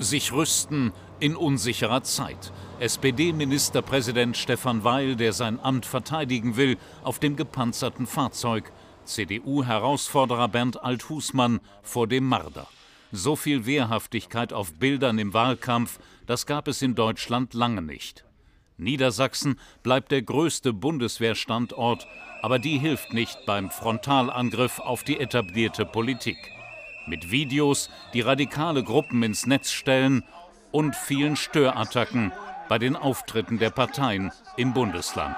Sich 0.00 0.32
rüsten 0.32 0.92
in 1.20 1.36
unsicherer 1.36 2.02
Zeit. 2.02 2.52
SPD-Ministerpräsident 2.80 4.36
Stefan 4.36 4.82
Weil, 4.82 5.14
der 5.14 5.32
sein 5.32 5.60
Amt 5.60 5.86
verteidigen 5.86 6.56
will, 6.56 6.78
auf 7.04 7.20
dem 7.20 7.36
gepanzerten 7.36 8.08
Fahrzeug. 8.08 8.72
CDU-Herausforderer 9.04 10.48
Bernd 10.48 10.82
Althusmann 10.82 11.60
vor 11.84 12.08
dem 12.08 12.26
Marder. 12.26 12.66
So 13.12 13.34
viel 13.34 13.66
Wehrhaftigkeit 13.66 14.52
auf 14.52 14.74
Bildern 14.74 15.18
im 15.18 15.34
Wahlkampf, 15.34 15.98
das 16.26 16.46
gab 16.46 16.68
es 16.68 16.80
in 16.80 16.94
Deutschland 16.94 17.54
lange 17.54 17.82
nicht. 17.82 18.24
Niedersachsen 18.76 19.58
bleibt 19.82 20.10
der 20.12 20.22
größte 20.22 20.72
Bundeswehrstandort, 20.72 22.06
aber 22.40 22.58
die 22.58 22.78
hilft 22.78 23.12
nicht 23.12 23.44
beim 23.46 23.70
Frontalangriff 23.70 24.78
auf 24.78 25.02
die 25.02 25.18
etablierte 25.18 25.84
Politik. 25.84 26.38
Mit 27.06 27.30
Videos, 27.30 27.90
die 28.14 28.20
radikale 28.20 28.84
Gruppen 28.84 29.22
ins 29.22 29.46
Netz 29.46 29.70
stellen 29.72 30.22
und 30.70 30.94
vielen 30.94 31.36
Störattacken 31.36 32.32
bei 32.68 32.78
den 32.78 32.94
Auftritten 32.94 33.58
der 33.58 33.70
Parteien 33.70 34.30
im 34.56 34.72
Bundesland. 34.72 35.36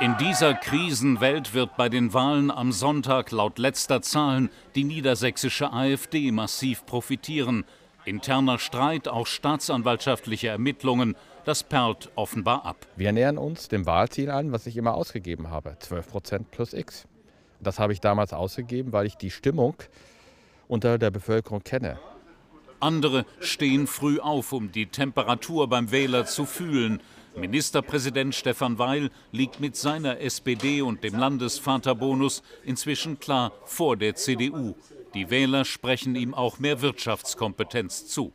In 0.00 0.16
dieser 0.16 0.54
Krisenwelt 0.54 1.52
wird 1.52 1.76
bei 1.76 1.90
den 1.90 2.14
Wahlen 2.14 2.50
am 2.50 2.72
Sonntag 2.72 3.30
laut 3.32 3.58
letzter 3.58 4.00
Zahlen 4.00 4.48
die 4.74 4.84
niedersächsische 4.84 5.74
AfD 5.74 6.32
massiv 6.32 6.86
profitieren. 6.86 7.66
Interner 8.06 8.58
Streit, 8.58 9.08
auch 9.08 9.26
staatsanwaltschaftliche 9.26 10.48
Ermittlungen, 10.48 11.16
das 11.44 11.64
perlt 11.64 12.10
offenbar 12.14 12.64
ab. 12.64 12.86
Wir 12.96 13.12
nähern 13.12 13.36
uns 13.36 13.68
dem 13.68 13.84
Wahlziel 13.84 14.30
an, 14.30 14.52
was 14.52 14.66
ich 14.66 14.78
immer 14.78 14.94
ausgegeben 14.94 15.50
habe, 15.50 15.76
12 15.78 16.08
Prozent 16.08 16.50
plus 16.50 16.72
X. 16.72 17.06
Das 17.60 17.78
habe 17.78 17.92
ich 17.92 18.00
damals 18.00 18.32
ausgegeben, 18.32 18.94
weil 18.94 19.04
ich 19.04 19.16
die 19.16 19.30
Stimmung 19.30 19.74
unter 20.66 20.96
der 20.96 21.10
Bevölkerung 21.10 21.62
kenne. 21.62 21.98
Andere 22.80 23.26
stehen 23.40 23.86
früh 23.86 24.18
auf, 24.18 24.54
um 24.54 24.72
die 24.72 24.86
Temperatur 24.86 25.68
beim 25.68 25.90
Wähler 25.90 26.24
zu 26.24 26.46
fühlen. 26.46 27.02
Ministerpräsident 27.36 28.34
Stefan 28.34 28.78
Weil 28.78 29.10
liegt 29.32 29.60
mit 29.60 29.76
seiner 29.76 30.20
SPD 30.20 30.82
und 30.82 31.04
dem 31.04 31.16
Landesvaterbonus 31.16 32.42
inzwischen 32.64 33.18
klar 33.20 33.52
vor 33.64 33.96
der 33.96 34.14
CDU. 34.16 34.74
Die 35.14 35.30
Wähler 35.30 35.64
sprechen 35.64 36.16
ihm 36.16 36.34
auch 36.34 36.58
mehr 36.58 36.82
Wirtschaftskompetenz 36.82 38.06
zu. 38.06 38.32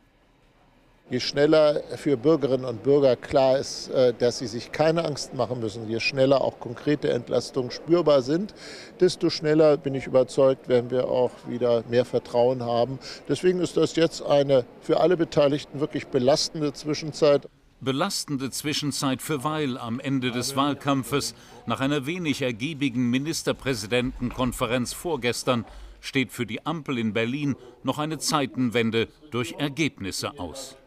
Je 1.11 1.19
schneller 1.19 1.83
für 1.97 2.17
Bürgerinnen 2.17 2.65
und 2.65 2.81
Bürger 2.81 3.15
klar 3.15 3.59
ist, 3.59 3.89
äh, 3.89 4.11
dass 4.17 4.39
sie 4.39 4.47
sich 4.47 4.71
keine 4.71 5.05
Angst 5.05 5.35
machen 5.35 5.59
müssen, 5.59 5.87
je 5.87 5.99
schneller 5.99 6.41
auch 6.41 6.59
konkrete 6.59 7.11
Entlastungen 7.11 7.69
spürbar 7.69 8.23
sind, 8.23 8.55
desto 8.99 9.29
schneller, 9.29 9.77
bin 9.77 9.93
ich 9.93 10.07
überzeugt, 10.07 10.67
werden 10.67 10.89
wir 10.89 11.07
auch 11.07 11.29
wieder 11.47 11.83
mehr 11.91 12.05
Vertrauen 12.05 12.63
haben. 12.63 12.97
Deswegen 13.29 13.59
ist 13.59 13.77
das 13.77 13.95
jetzt 13.95 14.23
eine 14.23 14.65
für 14.81 14.99
alle 14.99 15.15
Beteiligten 15.15 15.79
wirklich 15.79 16.07
belastende 16.07 16.73
Zwischenzeit. 16.73 17.47
Belastende 17.81 18.51
Zwischenzeit 18.51 19.21
für 19.21 19.43
Weil 19.43 19.77
am 19.77 19.99
Ende 19.99 20.31
des 20.31 20.55
Wahlkampfes. 20.55 21.35
Nach 21.65 21.81
einer 21.81 22.05
wenig 22.05 22.41
ergiebigen 22.41 23.09
Ministerpräsidentenkonferenz 23.09 24.93
vorgestern 24.93 25.65
steht 25.99 26.31
für 26.31 26.45
die 26.45 26.65
Ampel 26.65 26.97
in 26.97 27.13
Berlin 27.13 27.55
noch 27.83 27.99
eine 27.99 28.17
Zeitenwende 28.17 29.07
durch 29.29 29.55
Ergebnisse 29.57 30.39
aus. 30.39 30.77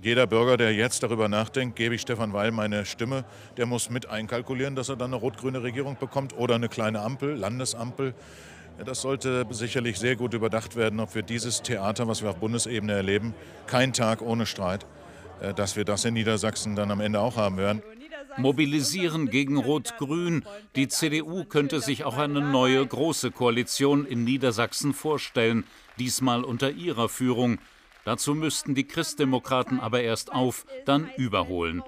Jeder 0.00 0.26
Bürger, 0.26 0.56
der 0.56 0.74
jetzt 0.74 1.04
darüber 1.04 1.28
nachdenkt, 1.28 1.76
gebe 1.76 1.94
ich 1.94 2.00
Stefan 2.00 2.32
Weil 2.32 2.50
meine 2.50 2.84
Stimme, 2.84 3.24
der 3.56 3.66
muss 3.66 3.88
mit 3.88 4.06
einkalkulieren, 4.06 4.74
dass 4.74 4.88
er 4.88 4.96
dann 4.96 5.14
eine 5.14 5.22
rot-grüne 5.22 5.62
Regierung 5.62 5.96
bekommt 6.00 6.36
oder 6.36 6.56
eine 6.56 6.68
kleine 6.68 7.00
Ampel, 7.00 7.36
Landesampel. 7.36 8.12
Das 8.84 9.02
sollte 9.02 9.46
sicherlich 9.50 10.00
sehr 10.00 10.16
gut 10.16 10.34
überdacht 10.34 10.74
werden, 10.74 10.98
ob 10.98 11.14
wir 11.14 11.22
dieses 11.22 11.62
Theater, 11.62 12.08
was 12.08 12.22
wir 12.22 12.30
auf 12.30 12.38
Bundesebene 12.38 12.92
erleben, 12.92 13.32
kein 13.68 13.92
Tag 13.92 14.22
ohne 14.22 14.44
Streit, 14.44 14.86
dass 15.56 15.76
wir 15.76 15.84
das 15.84 16.04
in 16.04 16.14
Niedersachsen 16.14 16.76
dann 16.76 16.90
am 16.90 17.00
Ende 17.00 17.20
auch 17.20 17.36
haben 17.36 17.56
werden. 17.56 17.82
Mobilisieren 18.36 19.28
gegen 19.28 19.56
Rot-Grün. 19.56 20.44
Die 20.76 20.88
CDU 20.88 21.44
könnte 21.44 21.80
sich 21.80 22.04
auch 22.04 22.16
eine 22.16 22.40
neue 22.40 22.86
große 22.86 23.30
Koalition 23.30 24.06
in 24.06 24.24
Niedersachsen 24.24 24.94
vorstellen, 24.94 25.64
diesmal 25.98 26.44
unter 26.44 26.70
ihrer 26.70 27.08
Führung. 27.08 27.58
Dazu 28.04 28.34
müssten 28.34 28.74
die 28.74 28.86
Christdemokraten 28.86 29.80
aber 29.80 30.02
erst 30.02 30.32
auf, 30.32 30.64
dann 30.86 31.10
überholen. 31.16 31.82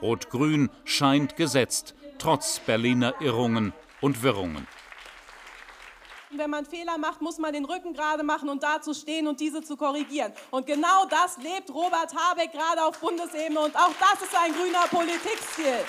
Rot-Grün 0.00 0.70
scheint 0.84 1.36
gesetzt, 1.36 1.94
trotz 2.18 2.58
Berliner 2.58 3.14
Irrungen 3.20 3.72
und 4.00 4.22
Wirrungen. 4.22 4.66
Wenn 6.34 6.48
man 6.48 6.64
Fehler 6.64 6.96
macht, 6.96 7.20
muss 7.20 7.36
man 7.36 7.52
den 7.52 7.66
Rücken 7.66 7.92
gerade 7.92 8.22
machen 8.22 8.48
und 8.48 8.62
dazu 8.62 8.94
stehen 8.94 9.26
und 9.26 9.38
diese 9.38 9.62
zu 9.62 9.76
korrigieren. 9.76 10.32
Und 10.50 10.66
genau 10.66 11.04
das 11.10 11.36
lebt 11.36 11.68
Robert 11.68 12.14
Habeck 12.14 12.52
gerade 12.52 12.82
auf 12.82 12.98
Bundesebene 12.98 13.60
und 13.60 13.76
auch 13.76 13.92
das 14.00 14.22
ist 14.22 14.34
ein 14.34 14.52
grüner 14.52 14.86
Politikstil. 14.90 15.84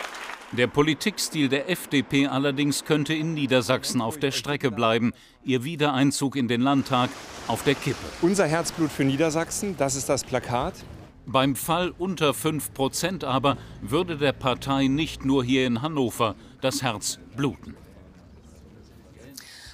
Der 0.52 0.68
Politikstil 0.68 1.48
der 1.48 1.70
FDP 1.70 2.28
allerdings 2.28 2.84
könnte 2.84 3.14
in 3.14 3.34
Niedersachsen 3.34 4.02
auf 4.02 4.20
der 4.20 4.32
Strecke 4.32 4.70
bleiben. 4.70 5.14
Ihr 5.46 5.64
Wiedereinzug 5.64 6.36
in 6.36 6.50
den 6.50 6.60
Landtag 6.60 7.10
auf 7.48 7.64
der 7.64 7.76
Kippe. 7.76 8.06
Unser 8.22 8.46
Herzblut 8.46 8.92
für 8.92 9.06
Niedersachsen, 9.06 9.78
das 9.78 9.96
ist 9.96 10.10
das 10.10 10.26
Plakat. 10.26 10.74
Beim 11.26 11.56
Fall 11.56 11.94
unter 11.98 12.34
5 12.34 12.74
Prozent 12.74 13.24
aber 13.24 13.58
würde 13.82 14.18
der 14.18 14.34
Partei 14.34 14.88
nicht 14.88 15.24
nur 15.24 15.42
hier 15.42 15.66
in 15.66 15.82
Hannover 15.82 16.36
das 16.60 16.82
Herz 16.82 17.18
bluten. 17.38 17.78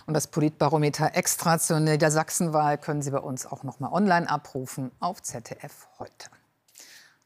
Und 0.10 0.16
das 0.16 0.26
Politbarometer 0.26 1.12
extra 1.14 1.60
zur 1.60 1.80
Niedersachsenwahl 1.80 2.80
können 2.80 3.04
Sie 3.04 3.12
bei 3.12 3.20
uns 3.20 3.46
auch 3.46 3.62
noch 3.62 3.80
mal 3.80 3.92
online 3.92 4.28
abrufen 4.28 4.90
auf 5.00 5.22
ZDF 5.22 5.88
heute. 6.00 6.32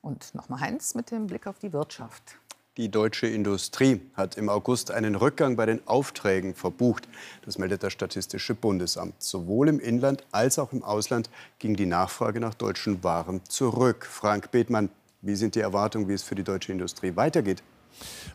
Und 0.02 0.36
noch 0.36 0.50
mal 0.50 0.60
Heinz 0.60 0.94
mit 0.94 1.10
dem 1.10 1.28
Blick 1.28 1.48
auf 1.48 1.60
die 1.60 1.72
Wirtschaft. 1.72 2.36
Die 2.76 2.92
deutsche 2.92 3.28
Industrie 3.28 4.02
hat 4.16 4.36
im 4.36 4.50
August 4.50 4.92
einen 4.92 5.16
Rückgang 5.16 5.56
bei 5.56 5.66
den 5.66 5.88
Aufträgen 5.88 6.56
verbucht. 6.56 7.08
Das 7.46 7.58
meldet 7.58 7.84
das 7.84 7.94
Statistische 7.94 8.54
Bundesamt. 8.54 9.24
Sowohl 9.24 9.70
im 9.70 9.80
Inland 9.80 10.26
als 10.34 10.60
auch 10.60 10.74
im 10.74 10.84
Ausland 10.84 11.30
ging 11.60 11.78
die 11.78 11.86
Nachfrage 11.86 12.42
nach 12.42 12.54
deutschen 12.54 13.02
Waren 13.02 13.46
zurück. 13.46 14.06
Frank 14.06 14.52
Bethmann, 14.52 14.90
wie 15.22 15.36
sind 15.36 15.56
die 15.56 15.62
Erwartungen, 15.62 16.10
wie 16.10 16.16
es 16.16 16.24
für 16.24 16.36
die 16.36 16.44
deutsche 16.44 16.74
Industrie 16.74 17.16
weitergeht? 17.16 17.64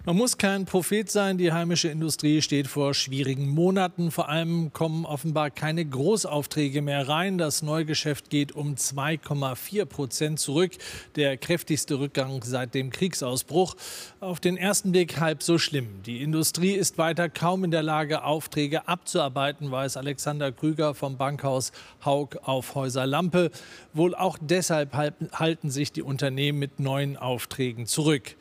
Man 0.04 0.16
muss 0.16 0.38
kein 0.38 0.64
Prophet 0.64 1.10
sein. 1.10 1.38
Die 1.38 1.52
heimische 1.52 1.88
Industrie 1.88 2.40
steht 2.40 2.66
vor 2.66 2.94
schwierigen 2.94 3.48
Monaten. 3.48 4.10
Vor 4.10 4.28
allem 4.28 4.72
kommen 4.72 5.04
offenbar 5.04 5.50
keine 5.50 5.84
Großaufträge 5.84 6.80
mehr 6.82 7.08
rein. 7.08 7.36
Das 7.36 7.62
Neugeschäft 7.62 8.30
geht 8.30 8.52
um 8.52 8.74
2,4 8.74 9.84
Prozent 9.84 10.40
zurück. 10.40 10.72
Der 11.16 11.36
kräftigste 11.36 11.98
Rückgang 11.98 12.42
seit 12.42 12.74
dem 12.74 12.90
Kriegsausbruch. 12.90 13.74
Auf 14.20 14.40
den 14.40 14.56
ersten 14.56 14.92
Blick 14.92 15.20
halb 15.20 15.42
so 15.42 15.58
schlimm. 15.58 16.02
Die 16.06 16.22
Industrie 16.22 16.72
ist 16.72 16.96
weiter 16.96 17.28
kaum 17.28 17.64
in 17.64 17.70
der 17.70 17.82
Lage, 17.82 18.24
Aufträge 18.24 18.88
abzuarbeiten, 18.88 19.70
weiß 19.70 19.96
Alexander 19.96 20.52
Krüger 20.52 20.94
vom 20.94 21.16
Bankhaus 21.16 21.72
Haug 22.04 22.38
auf 22.42 22.74
Häuser 22.74 23.06
Lampe. 23.06 23.50
Wohl 23.92 24.14
auch 24.14 24.38
deshalb 24.40 24.94
halten 24.94 25.70
sich 25.70 25.92
die 25.92 26.02
Unternehmen 26.02 26.58
mit 26.58 26.80
neuen 26.80 27.16
Aufträgen 27.16 27.86
zurück. 27.86 28.36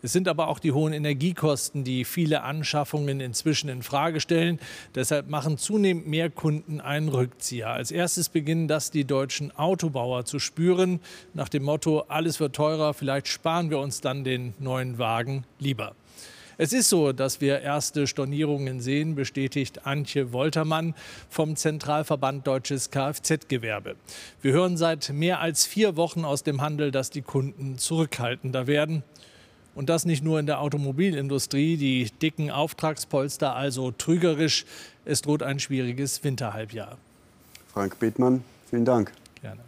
Es 0.00 0.12
sind 0.12 0.28
aber 0.28 0.46
auch 0.46 0.60
die 0.60 0.70
hohen 0.70 0.92
Energiekosten, 0.92 1.82
die 1.82 2.04
viele 2.04 2.42
Anschaffungen 2.42 3.18
inzwischen 3.20 3.68
in 3.68 3.82
Frage 3.82 4.20
stellen. 4.20 4.60
Deshalb 4.94 5.28
machen 5.28 5.58
zunehmend 5.58 6.06
mehr 6.06 6.30
Kunden 6.30 6.80
einen 6.80 7.08
Rückzieher. 7.08 7.70
Als 7.70 7.90
erstes 7.90 8.28
beginnen 8.28 8.68
das 8.68 8.92
die 8.92 9.04
deutschen 9.04 9.50
Autobauer 9.56 10.24
zu 10.24 10.38
spüren. 10.38 11.00
Nach 11.34 11.48
dem 11.48 11.64
Motto, 11.64 12.04
alles 12.06 12.38
wird 12.38 12.54
teurer, 12.54 12.94
vielleicht 12.94 13.26
sparen 13.26 13.70
wir 13.70 13.80
uns 13.80 14.00
dann 14.00 14.22
den 14.22 14.54
neuen 14.60 14.98
Wagen 14.98 15.44
lieber. 15.58 15.96
Es 16.60 16.72
ist 16.72 16.88
so, 16.88 17.12
dass 17.12 17.40
wir 17.40 17.60
erste 17.60 18.08
Stornierungen 18.08 18.80
sehen, 18.80 19.14
bestätigt 19.14 19.86
Antje 19.86 20.32
Woltermann 20.32 20.94
vom 21.28 21.54
Zentralverband 21.54 22.46
Deutsches 22.48 22.90
Kfz-Gewerbe. 22.90 23.94
Wir 24.42 24.52
hören 24.52 24.76
seit 24.76 25.10
mehr 25.10 25.40
als 25.40 25.66
vier 25.66 25.96
Wochen 25.96 26.24
aus 26.24 26.42
dem 26.42 26.60
Handel, 26.60 26.90
dass 26.90 27.10
die 27.10 27.22
Kunden 27.22 27.78
zurückhaltender 27.78 28.66
werden. 28.66 29.04
Und 29.78 29.88
das 29.88 30.04
nicht 30.04 30.24
nur 30.24 30.40
in 30.40 30.46
der 30.46 30.60
Automobilindustrie, 30.60 31.76
die 31.76 32.10
dicken 32.20 32.50
Auftragspolster 32.50 33.54
also 33.54 33.92
trügerisch. 33.92 34.66
Es 35.04 35.22
droht 35.22 35.40
ein 35.40 35.60
schwieriges 35.60 36.24
Winterhalbjahr. 36.24 36.98
Frank 37.72 37.96
Bethmann, 38.00 38.42
vielen 38.68 38.84
Dank. 38.84 39.12
Gerne. 39.40 39.60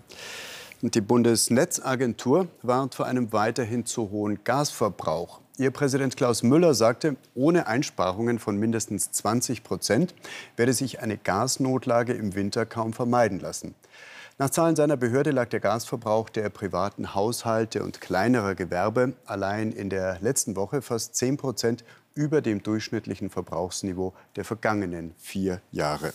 Und 0.83 0.97
die 0.97 1.01
Bundesnetzagentur 1.01 2.49
warnt 2.63 2.97
vor 2.97 3.07
einem 3.07 3.33
weiterhin 3.33 3.87
zu 3.87 4.11
hohen 4.11 4.43
Gasverbrauch. 4.43 5.39
Ihr 5.59 5.71
Präsident 5.71 6.17
Klaus 6.17 6.43
Müller 6.43 6.75
sagte, 6.75 7.15
ohne 7.37 7.69
Einsparungen 7.69 8.41
von 8.41 8.57
mindestens 8.57 9.13
20 9.13 9.63
Prozent 9.63 10.17
werde 10.57 10.73
sich 10.73 10.99
eine 10.99 11.19
Gasnotlage 11.19 12.15
im 12.15 12.35
Winter 12.35 12.67
kaum 12.67 12.95
vermeiden 12.95 13.39
lassen. 13.39 13.77
Nach 14.41 14.49
Zahlen 14.49 14.75
seiner 14.75 14.97
Behörde 14.97 15.33
lag 15.33 15.51
der 15.51 15.61
Gasverbrauch 15.61 16.31
der 16.31 16.49
privaten 16.49 17.15
Haushalte 17.15 17.85
und 17.85 18.01
kleinerer 18.01 18.55
Gewerbe 18.55 19.13
allein 19.27 19.71
in 19.71 19.91
der 19.91 20.19
letzten 20.23 20.57
Woche 20.57 20.81
fast 20.81 21.15
10 21.17 21.37
Prozent 21.37 21.85
über 22.15 22.41
dem 22.41 22.63
durchschnittlichen 22.63 23.29
Verbrauchsniveau 23.29 24.15
der 24.37 24.47
vergangenen 24.47 25.15
vier 25.19 25.61
Jahre. 25.73 26.15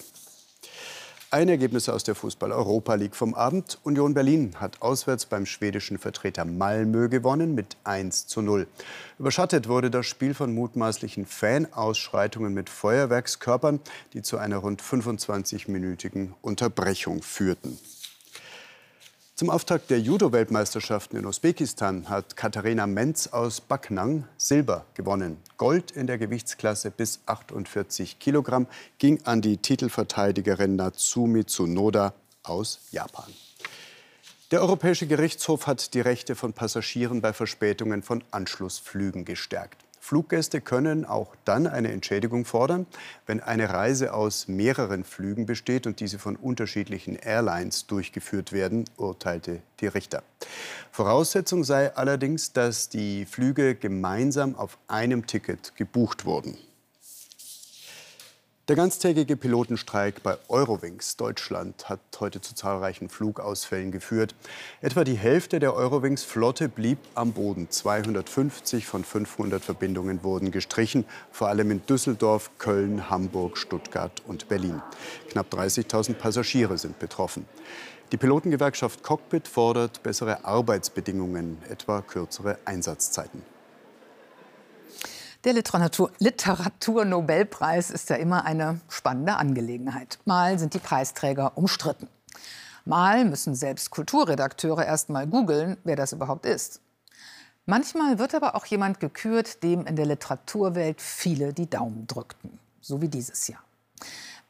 Ein 1.30 1.50
Ergebnis 1.50 1.88
aus 1.88 2.04
der 2.04 2.16
Fußball-Europa 2.16 2.96
League 2.96 3.16
vom 3.16 3.36
Abend. 3.36 3.78
Union 3.84 4.16
Berlin 4.16 4.56
hat 4.60 4.82
auswärts 4.82 5.28
beim 5.28 5.46
schwedischen 5.46 6.00
Vertreter 6.00 6.46
Malmö 6.46 7.10
gewonnen 7.10 7.54
mit 7.54 7.78
1 7.84 8.26
zu 8.26 8.42
0. 8.42 8.66
Überschattet 9.20 9.68
wurde 9.68 9.92
das 9.92 10.08
Spiel 10.08 10.34
von 10.34 10.52
mutmaßlichen 10.52 11.28
Fanausschreitungen 11.28 12.56
mit 12.56 12.72
Feuerwerkskörpern, 12.72 13.82
die 14.14 14.24
zu 14.24 14.40
einer 14.40 14.58
rund 14.58 14.82
25-minütigen 14.82 16.34
Unterbrechung 16.42 17.22
führten. 17.22 17.78
Zum 19.38 19.50
Auftakt 19.50 19.90
der 19.90 20.00
Judo-Weltmeisterschaften 20.00 21.18
in 21.18 21.26
Usbekistan 21.26 22.08
hat 22.08 22.38
Katharina 22.38 22.88
Menz 22.88 23.28
aus 23.28 23.60
Baknang 23.60 24.24
Silber 24.38 24.86
gewonnen. 24.94 25.36
Gold 25.58 25.92
in 25.92 26.08
der 26.08 26.18
Gewichtsklasse 26.18 26.90
bis 26.90 27.20
48 27.26 28.18
Kilogramm 28.20 28.66
ging 28.98 29.20
an 29.26 29.42
die 29.42 29.58
Titelverteidigerin 29.58 30.78
Natsumi 30.78 31.44
Tsunoda 31.44 32.14
aus 32.44 32.80
Japan. 32.92 33.26
Der 34.52 34.62
Europäische 34.62 35.06
Gerichtshof 35.06 35.68
hat 35.68 35.94
die 35.96 36.00
Rechte 36.00 36.36
von 36.36 36.54
Passagieren 36.54 37.20
bei 37.20 37.34
Verspätungen 37.34 38.04
von 38.04 38.24
Anschlussflügen 38.32 39.26
gestärkt. 39.26 39.85
Fluggäste 40.06 40.62
können 40.62 41.04
auch 41.04 41.36
dann 41.46 41.66
eine 41.66 41.92
Entschädigung 41.92 42.46
fordern, 42.46 42.86
wenn 43.26 43.40
eine 43.40 43.72
Reise 43.72 44.14
aus 44.14 44.48
mehreren 44.48 45.04
Flügen 45.04 45.48
besteht 45.48 45.88
und 45.88 46.00
diese 46.00 46.20
von 46.20 46.36
unterschiedlichen 46.36 47.16
Airlines 47.16 47.88
durchgeführt 47.88 48.52
werden, 48.52 48.86
urteilte 48.98 49.64
die 49.80 49.88
Richter. 49.88 50.22
Voraussetzung 50.92 51.64
sei 51.64 51.96
allerdings, 51.96 52.54
dass 52.54 52.88
die 52.88 53.26
Flüge 53.26 53.74
gemeinsam 53.74 54.54
auf 54.54 54.78
einem 54.88 55.26
Ticket 55.26 55.76
gebucht 55.76 56.24
wurden. 56.24 56.56
Der 58.68 58.76
ganztägige 58.76 59.38
Pilotenstreik 59.38 60.24
bei 60.24 60.40
Eurowings 60.50 61.18
Deutschland 61.18 61.88
hat 61.88 62.00
heute 62.20 62.42
zu 62.42 62.56
zahlreichen 62.56 63.10
Flugausfällen 63.10 63.92
geführt. 63.92 64.34
Etwa 64.82 65.04
die 65.04 65.14
Hälfte 65.14 65.60
der 65.60 65.76
Eurowings-Flotte 65.76 66.68
blieb 66.68 66.98
am 67.14 67.34
Boden. 67.34 67.70
250 67.70 68.88
von 68.88 69.04
500 69.04 69.64
Verbindungen 69.64 70.24
wurden 70.24 70.50
gestrichen, 70.50 71.06
vor 71.32 71.50
allem 71.50 71.70
in 71.70 71.86
Düsseldorf, 71.86 72.50
Köln, 72.58 73.08
Hamburg, 73.12 73.60
Stuttgart 73.60 74.24
und 74.26 74.48
Berlin. 74.48 74.82
Knapp 75.30 75.54
30.000 75.54 76.16
Passagiere 76.16 76.80
sind 76.80 76.98
betroffen. 76.98 77.46
Die 78.12 78.18
Pilotengewerkschaft 78.18 79.04
Cockpit 79.04 79.48
fordert 79.48 80.02
bessere 80.02 80.44
Arbeitsbedingungen, 80.44 81.60
etwa 81.70 82.02
kürzere 82.02 82.58
Einsatzzeiten. 82.66 83.55
Der 85.46 85.54
Literatur 85.54 86.12
Literaturnobelpreis 86.18 87.92
ist 87.92 88.10
ja 88.10 88.16
immer 88.16 88.46
eine 88.46 88.82
spannende 88.90 89.36
Angelegenheit. 89.36 90.18
Mal 90.26 90.58
sind 90.58 90.74
die 90.74 90.80
Preisträger 90.80 91.56
umstritten. 91.56 92.08
Mal 92.84 93.26
müssen 93.26 93.54
selbst 93.54 93.92
Kulturredakteure 93.92 94.84
erst 94.84 95.10
mal 95.10 95.28
googeln, 95.28 95.78
wer 95.84 95.96
das 95.96 96.14
überhaupt 96.14 96.48
ist. 96.48 96.82
Manchmal 97.68 98.18
wird 98.18 98.34
aber 98.34 98.56
auch 98.56 98.66
jemand 98.66 99.00
gekürt, 99.00 99.62
dem 99.62 99.86
in 99.86 99.96
der 99.96 100.08
Literaturwelt 100.08 101.00
viele 101.00 101.54
die 101.54 101.70
Daumen 101.70 102.08
drückten, 102.08 102.58
so 102.82 103.04
wie 103.04 103.08
dieses 103.08 103.48
Jahr. 103.48 103.62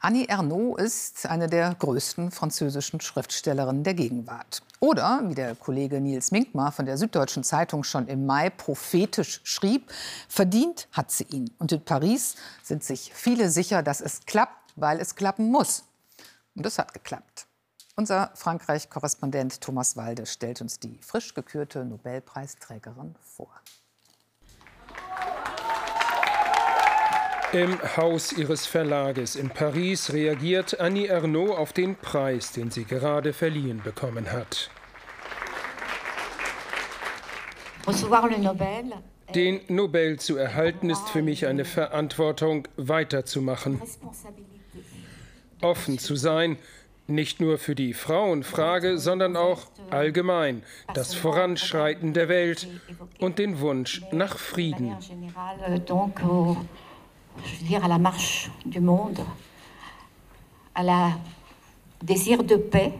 Annie 0.05 0.27
Ernaux 0.27 0.77
ist 0.77 1.25
eine 1.25 1.47
der 1.47 1.73
größten 1.73 2.29
französischen 2.29 3.01
Schriftstellerinnen 3.01 3.83
der 3.83 3.95
Gegenwart. 3.95 4.61
Oder, 4.79 5.23
wie 5.23 5.33
der 5.33 5.55
Kollege 5.55 5.99
Nils 5.99 6.29
Minkmar 6.29 6.71
von 6.71 6.85
der 6.85 6.99
Süddeutschen 6.99 7.43
Zeitung 7.43 7.83
schon 7.83 8.07
im 8.07 8.27
Mai 8.27 8.51
prophetisch 8.51 9.41
schrieb, 9.43 9.91
verdient 10.29 10.87
hat 10.91 11.09
sie 11.09 11.23
ihn. 11.31 11.49
Und 11.57 11.71
in 11.71 11.83
Paris 11.83 12.35
sind 12.61 12.83
sich 12.83 13.13
viele 13.15 13.49
sicher, 13.49 13.81
dass 13.81 13.99
es 13.99 14.27
klappt, 14.27 14.73
weil 14.75 14.99
es 14.99 15.15
klappen 15.15 15.49
muss. 15.49 15.85
Und 16.53 16.67
es 16.67 16.77
hat 16.77 16.93
geklappt. 16.93 17.47
Unser 17.95 18.29
Frankreich-Korrespondent 18.35 19.59
Thomas 19.59 19.97
Walde 19.97 20.27
stellt 20.27 20.61
uns 20.61 20.77
die 20.77 20.99
frisch 21.01 21.33
gekürte 21.33 21.83
Nobelpreisträgerin 21.83 23.15
vor. 23.23 23.49
Im 27.55 27.79
Haus 27.95 28.33
ihres 28.33 28.65
Verlages 28.65 29.37
in 29.37 29.49
Paris 29.49 30.11
reagiert 30.11 30.77
Annie 30.81 31.07
Ernaux 31.07 31.55
auf 31.55 31.71
den 31.71 31.95
Preis, 31.95 32.51
den 32.51 32.69
sie 32.69 32.83
gerade 32.83 33.31
verliehen 33.31 33.81
bekommen 33.81 34.29
hat. 34.33 34.69
Den 39.33 39.61
Nobel 39.69 40.19
zu 40.19 40.35
erhalten 40.35 40.89
ist 40.89 41.07
für 41.07 41.21
mich 41.21 41.47
eine 41.47 41.63
Verantwortung, 41.63 42.67
weiterzumachen, 42.75 43.81
offen 45.61 45.97
zu 45.97 46.17
sein, 46.17 46.57
nicht 47.07 47.39
nur 47.39 47.57
für 47.57 47.75
die 47.75 47.93
Frauenfrage, 47.93 48.97
sondern 48.97 49.37
auch 49.37 49.61
allgemein 49.91 50.63
das 50.93 51.13
Voranschreiten 51.13 52.11
der 52.11 52.27
Welt 52.27 52.67
und 53.19 53.39
den 53.39 53.61
Wunsch 53.61 54.01
nach 54.11 54.37
Frieden 54.37 54.97
je 57.43 57.59
veux 57.59 57.67
dire, 57.67 57.83
à 57.83 57.87
la 57.87 57.97
marche 57.97 58.49
du 58.65 58.79
monde, 58.79 59.19
à 60.73 60.83
la 60.83 61.11
désir 62.01 62.43
de 62.43 62.55
paix. 62.55 62.93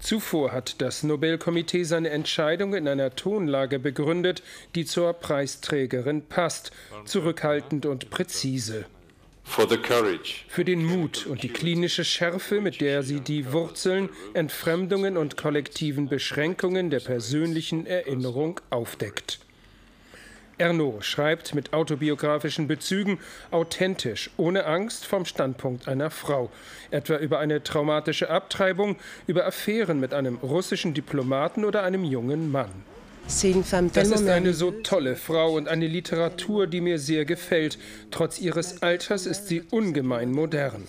Zuvor 0.00 0.52
hat 0.52 0.74
das 0.78 1.04
Nobelkomitee 1.04 1.84
seine 1.84 2.10
Entscheidung 2.10 2.74
in 2.74 2.88
einer 2.88 3.14
Tonlage 3.14 3.78
begründet, 3.78 4.42
die 4.74 4.84
zur 4.84 5.12
Preisträgerin 5.12 6.22
passt, 6.22 6.72
zurückhaltend 7.04 7.86
und 7.86 8.10
präzise. 8.10 8.84
Für 9.44 10.64
den 10.64 10.84
Mut 10.84 11.26
und 11.26 11.42
die 11.42 11.48
klinische 11.48 12.04
Schärfe, 12.04 12.60
mit 12.60 12.80
der 12.80 13.02
sie 13.02 13.20
die 13.20 13.52
Wurzeln, 13.52 14.08
Entfremdungen 14.34 15.16
und 15.16 15.36
kollektiven 15.36 16.08
Beschränkungen 16.08 16.90
der 16.90 17.00
persönlichen 17.00 17.86
Erinnerung 17.86 18.60
aufdeckt. 18.70 19.40
Ernaud 20.62 21.04
schreibt 21.04 21.54
mit 21.54 21.72
autobiografischen 21.72 22.68
Bezügen 22.68 23.18
authentisch, 23.50 24.30
ohne 24.36 24.64
Angst 24.64 25.04
vom 25.06 25.24
Standpunkt 25.24 25.88
einer 25.88 26.10
Frau, 26.10 26.50
etwa 26.92 27.16
über 27.16 27.40
eine 27.40 27.64
traumatische 27.64 28.30
Abtreibung, 28.30 28.96
über 29.26 29.44
Affären 29.44 29.98
mit 29.98 30.14
einem 30.14 30.36
russischen 30.36 30.94
Diplomaten 30.94 31.64
oder 31.64 31.82
einem 31.82 32.04
jungen 32.04 32.52
Mann. 32.52 32.70
Das 33.24 33.44
ist 34.10 34.28
eine 34.28 34.52
so 34.52 34.70
tolle 34.70 35.16
Frau 35.16 35.54
und 35.54 35.68
eine 35.68 35.86
Literatur, 35.86 36.66
die 36.66 36.80
mir 36.80 36.98
sehr 36.98 37.24
gefällt. 37.24 37.78
Trotz 38.10 38.40
ihres 38.40 38.82
Alters 38.82 39.26
ist 39.26 39.48
sie 39.48 39.62
ungemein 39.70 40.32
modern. 40.32 40.86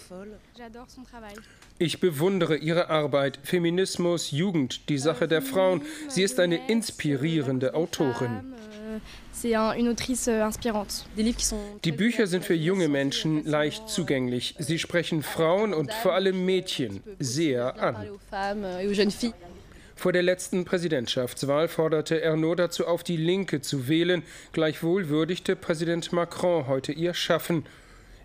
Ich 1.80 2.00
bewundere 2.00 2.58
ihre 2.58 2.90
Arbeit, 2.90 3.40
Feminismus, 3.44 4.32
Jugend, 4.32 4.90
die 4.90 4.98
Sache 4.98 5.28
der 5.28 5.42
Frauen. 5.42 5.82
Sie 6.08 6.24
ist 6.24 6.40
eine 6.40 6.70
inspirierende 6.70 7.74
Autorin. 7.74 8.54
Euh, 9.44 9.70
die 11.84 11.92
Bücher 11.92 12.28
sind 12.28 12.46
für 12.46 12.54
junge 12.54 12.88
Menschen 12.88 13.46
leicht 13.46 13.90
zugänglich. 13.90 14.56
Sie 14.60 14.80
sprechen 14.80 15.24
Frauen 15.24 15.74
und 15.74 15.92
vor 15.94 16.14
allem 16.14 16.46
Mädchen 16.46 17.02
sehr 17.20 17.82
an. 17.82 17.96
Euh, 18.32 19.32
vor 19.96 20.12
der 20.12 20.24
letzten 20.24 20.66
Präsidentschaftswahl 20.66 21.68
forderte 21.68 22.22
Ernaud 22.22 22.60
dazu 22.60 22.88
auf, 22.88 23.04
die 23.04 23.18
Linke 23.18 23.62
zu 23.62 23.88
wählen. 23.88 24.24
Gleichwohl 24.52 25.10
würdigte 25.10 25.56
Präsident 25.56 26.12
Macron 26.12 26.68
heute 26.68 26.92
ihr 26.92 27.14
Schaffen. 27.14 27.66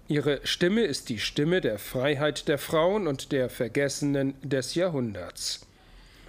Ihre 0.08 0.40
Stimme 0.44 0.82
ist 0.82 1.10
die 1.10 1.18
Stimme 1.18 1.60
der 1.60 1.78
Freiheit 1.78 2.48
der 2.48 2.58
Frauen 2.58 3.06
und 3.06 3.30
der 3.30 3.50
Vergessenen 3.50 4.34
des 4.42 4.74
Jahrhunderts. 4.74 5.67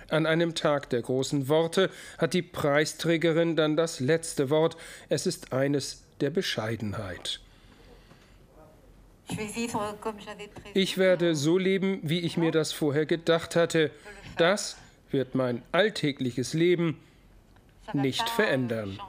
An 0.10 0.26
einem 0.26 0.56
Tag 0.56 0.90
der 0.90 1.02
großen 1.02 1.48
Worte 1.50 1.92
hat 2.18 2.34
die 2.34 2.42
Preisträgerin 2.42 3.56
dann 3.56 3.76
das 3.76 4.00
letzte 4.00 4.50
Wort. 4.50 4.76
Es 5.08 5.28
ist 5.28 5.54
eines 5.54 6.04
der 6.20 6.32
Bescheidenheit. 6.32 7.40
Ich 10.74 10.98
werde 10.98 11.36
so 11.36 11.58
leben, 11.58 12.00
wie 12.02 12.20
ich 12.20 12.38
mir 12.38 12.52
das 12.52 12.74
vorher 12.74 13.06
gedacht 13.06 13.56
hatte. 13.56 13.92
Das 14.38 14.78
wird 15.12 15.36
mein 15.36 15.62
alltägliches 15.72 16.54
Leben 16.54 17.00
nicht 17.94 18.28
verändern. 18.30 19.00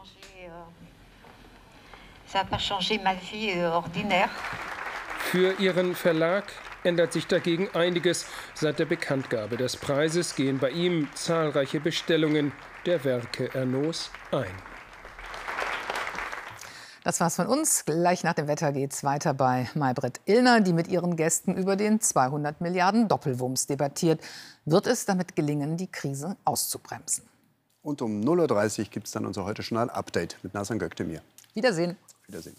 Für 5.31 5.61
ihren 5.61 5.95
Verlag 5.95 6.53
ändert 6.85 7.13
sich 7.13 7.27
dagegen 7.27 7.69
einiges. 7.75 8.27
Seit 8.55 8.79
der 8.79 8.87
Bekanntgabe 8.87 9.57
des 9.57 9.77
Preises 9.77 10.35
gehen 10.35 10.59
bei 10.59 10.71
ihm 10.71 11.09
zahlreiche 11.15 11.81
Bestellungen 11.81 12.53
der 12.87 13.05
Werke 13.05 13.55
Ernauds 13.55 14.11
ein. 14.33 14.51
Das 17.03 17.19
war's 17.21 17.37
von 17.37 17.47
uns. 17.47 17.85
Gleich 17.87 18.25
nach 18.25 18.35
dem 18.35 18.47
Wetter 18.47 18.73
geht's 18.73 19.03
weiter 19.05 19.33
bei 19.33 19.71
Maybrit 19.75 20.21
Illner, 20.27 20.61
die 20.61 20.75
mit 20.75 20.89
ihren 20.89 21.17
Gästen 21.17 21.57
über 21.57 21.77
den 21.77 22.01
200 22.01 22.61
Milliarden 22.61 23.09
Doppelwumms 23.09 23.67
debattiert. 23.67 24.21
Wird 24.67 24.87
es 24.87 25.07
damit 25.07 25.35
gelingen, 25.35 25.79
die 25.79 25.87
Krise 25.87 26.37
auszubremsen? 26.45 27.25
Und 27.83 28.03
um 28.03 28.21
0.30 28.21 28.81
Uhr 28.81 28.85
gibt 28.91 29.07
es 29.07 29.13
dann 29.13 29.25
unser 29.25 29.47
heute 29.47 29.63
Journal 29.63 29.89
Update 29.89 30.37
mit 30.43 30.53
Nasan 30.53 30.79
Göktemir. 30.79 31.23
Wiedersehen. 31.55 31.97
Wiedersehen. 32.27 32.55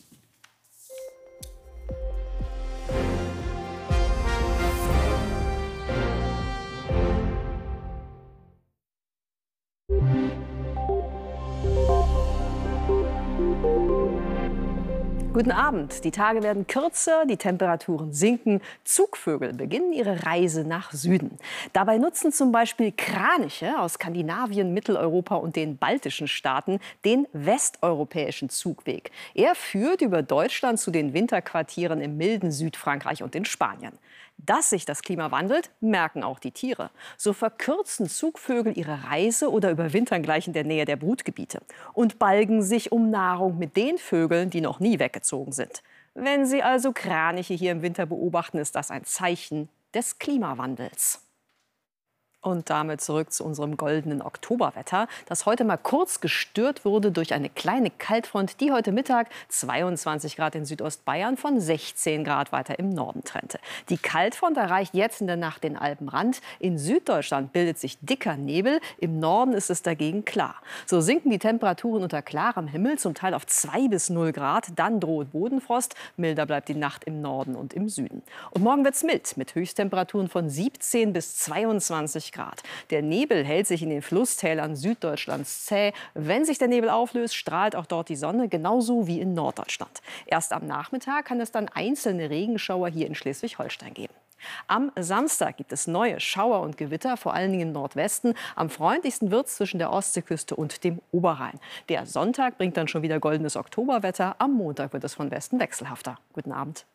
Guten 15.33 15.51
Abend. 15.51 16.03
Die 16.03 16.11
Tage 16.11 16.43
werden 16.43 16.67
kürzer, 16.67 17.25
die 17.25 17.37
Temperaturen 17.37 18.11
sinken. 18.11 18.59
Zugvögel 18.83 19.53
beginnen 19.53 19.93
ihre 19.93 20.25
Reise 20.25 20.65
nach 20.65 20.91
Süden. 20.91 21.37
Dabei 21.71 21.99
nutzen 21.99 22.33
zum 22.33 22.51
Beispiel 22.51 22.91
Kraniche 22.91 23.79
aus 23.79 23.93
Skandinavien, 23.93 24.73
Mitteleuropa 24.73 25.35
und 25.35 25.55
den 25.55 25.77
baltischen 25.77 26.27
Staaten 26.27 26.81
den 27.05 27.27
westeuropäischen 27.31 28.49
Zugweg. 28.49 29.11
Er 29.33 29.55
führt 29.55 30.01
über 30.01 30.21
Deutschland 30.21 30.81
zu 30.81 30.91
den 30.91 31.13
Winterquartieren 31.13 32.01
im 32.01 32.17
milden 32.17 32.51
Südfrankreich 32.51 33.23
und 33.23 33.33
in 33.33 33.45
Spanien. 33.45 33.93
Dass 34.45 34.71
sich 34.71 34.85
das 34.85 35.03
Klima 35.03 35.31
wandelt, 35.31 35.69
merken 35.81 36.23
auch 36.23 36.39
die 36.39 36.51
Tiere. 36.51 36.89
So 37.15 37.31
verkürzen 37.33 38.07
Zugvögel 38.07 38.77
ihre 38.77 39.03
Reise 39.03 39.51
oder 39.51 39.69
überwintern 39.69 40.23
gleich 40.23 40.47
in 40.47 40.53
der 40.53 40.63
Nähe 40.63 40.85
der 40.85 40.95
Brutgebiete 40.95 41.61
und 41.93 42.17
balgen 42.17 42.63
sich 42.63 42.91
um 42.91 43.11
Nahrung 43.11 43.59
mit 43.59 43.77
den 43.77 43.97
Vögeln, 43.97 44.49
die 44.49 44.61
noch 44.61 44.79
nie 44.79 44.99
weggezogen 44.99 45.51
sind. 45.51 45.83
Wenn 46.15 46.45
Sie 46.45 46.63
also 46.63 46.91
Kraniche 46.91 47.53
hier 47.53 47.71
im 47.71 47.81
Winter 47.83 48.05
beobachten, 48.05 48.57
ist 48.57 48.75
das 48.75 48.89
ein 48.89 49.05
Zeichen 49.05 49.69
des 49.93 50.17
Klimawandels. 50.17 51.21
Und 52.43 52.71
damit 52.71 53.01
zurück 53.01 53.31
zu 53.31 53.45
unserem 53.45 53.77
goldenen 53.77 54.23
Oktoberwetter, 54.23 55.07
das 55.27 55.45
heute 55.45 55.63
mal 55.63 55.77
kurz 55.77 56.21
gestört 56.21 56.85
wurde 56.85 57.11
durch 57.11 57.35
eine 57.35 57.51
kleine 57.51 57.91
Kaltfront, 57.91 58.59
die 58.61 58.71
heute 58.71 58.91
Mittag 58.91 59.29
22 59.49 60.37
Grad 60.37 60.55
in 60.55 60.65
Südostbayern 60.65 61.37
von 61.37 61.59
16 61.59 62.23
Grad 62.23 62.51
weiter 62.51 62.79
im 62.79 62.89
Norden 62.89 63.23
trennte. 63.23 63.59
Die 63.89 63.99
Kaltfront 63.99 64.57
erreicht 64.57 64.95
jetzt 64.95 65.21
in 65.21 65.27
der 65.27 65.37
Nacht 65.37 65.63
den 65.63 65.77
Alpenrand. 65.77 66.41
In 66.57 66.79
Süddeutschland 66.79 67.53
bildet 67.53 67.77
sich 67.77 67.99
dicker 67.99 68.35
Nebel, 68.37 68.79
im 68.97 69.19
Norden 69.19 69.53
ist 69.53 69.69
es 69.69 69.83
dagegen 69.83 70.25
klar. 70.25 70.55
So 70.87 70.99
sinken 70.99 71.29
die 71.29 71.37
Temperaturen 71.37 72.01
unter 72.01 72.23
klarem 72.23 72.65
Himmel 72.65 72.97
zum 72.97 73.13
Teil 73.13 73.35
auf 73.35 73.45
2 73.45 73.87
bis 73.87 74.09
0 74.09 74.31
Grad, 74.31 74.69
dann 74.77 74.99
droht 74.99 75.31
Bodenfrost, 75.31 75.93
milder 76.17 76.47
bleibt 76.47 76.69
die 76.69 76.75
Nacht 76.75 77.03
im 77.03 77.21
Norden 77.21 77.55
und 77.55 77.75
im 77.75 77.87
Süden. 77.87 78.23
Und 78.49 78.63
morgen 78.63 78.83
wird 78.83 78.95
es 78.95 79.03
mild 79.03 79.37
mit 79.37 79.53
Höchsttemperaturen 79.53 80.27
von 80.27 80.49
17 80.49 81.13
bis 81.13 81.37
22 81.37 82.30
Grad. 82.31 82.63
Der 82.89 83.01
Nebel 83.01 83.43
hält 83.43 83.67
sich 83.67 83.83
in 83.83 83.89
den 83.89 84.01
Flusstälern 84.01 84.75
Süddeutschlands 84.75 85.65
zäh. 85.65 85.93
Wenn 86.13 86.45
sich 86.45 86.57
der 86.57 86.67
Nebel 86.67 86.89
auflöst, 86.89 87.35
strahlt 87.35 87.75
auch 87.75 87.85
dort 87.85 88.09
die 88.09 88.15
Sonne, 88.15 88.47
genauso 88.47 89.07
wie 89.07 89.19
in 89.19 89.33
Norddeutschland. 89.33 90.01
Erst 90.25 90.53
am 90.53 90.65
Nachmittag 90.65 91.25
kann 91.25 91.39
es 91.39 91.51
dann 91.51 91.69
einzelne 91.69 92.29
Regenschauer 92.29 92.89
hier 92.89 93.07
in 93.07 93.15
Schleswig-Holstein 93.15 93.93
geben. 93.93 94.13
Am 94.67 94.91
Samstag 94.99 95.57
gibt 95.57 95.71
es 95.71 95.87
neue 95.87 96.19
Schauer 96.19 96.61
und 96.61 96.77
Gewitter, 96.77 97.17
vor 97.17 97.33
allen 97.33 97.51
Dingen 97.51 97.69
im 97.69 97.71
Nordwesten. 97.73 98.33
Am 98.55 98.69
freundlichsten 98.69 99.31
wird 99.31 99.47
es 99.47 99.55
zwischen 99.55 99.77
der 99.77 99.91
Ostseeküste 99.91 100.55
und 100.55 100.83
dem 100.83 100.99
Oberrhein. 101.11 101.59
Der 101.89 102.05
Sonntag 102.05 102.57
bringt 102.57 102.77
dann 102.77 102.87
schon 102.87 103.03
wieder 103.03 103.19
goldenes 103.19 103.55
Oktoberwetter. 103.55 104.35
Am 104.39 104.53
Montag 104.53 104.93
wird 104.93 105.03
es 105.03 105.13
von 105.13 105.31
Westen 105.31 105.59
wechselhafter. 105.59 106.17
Guten 106.33 106.51
Abend. 106.51 106.85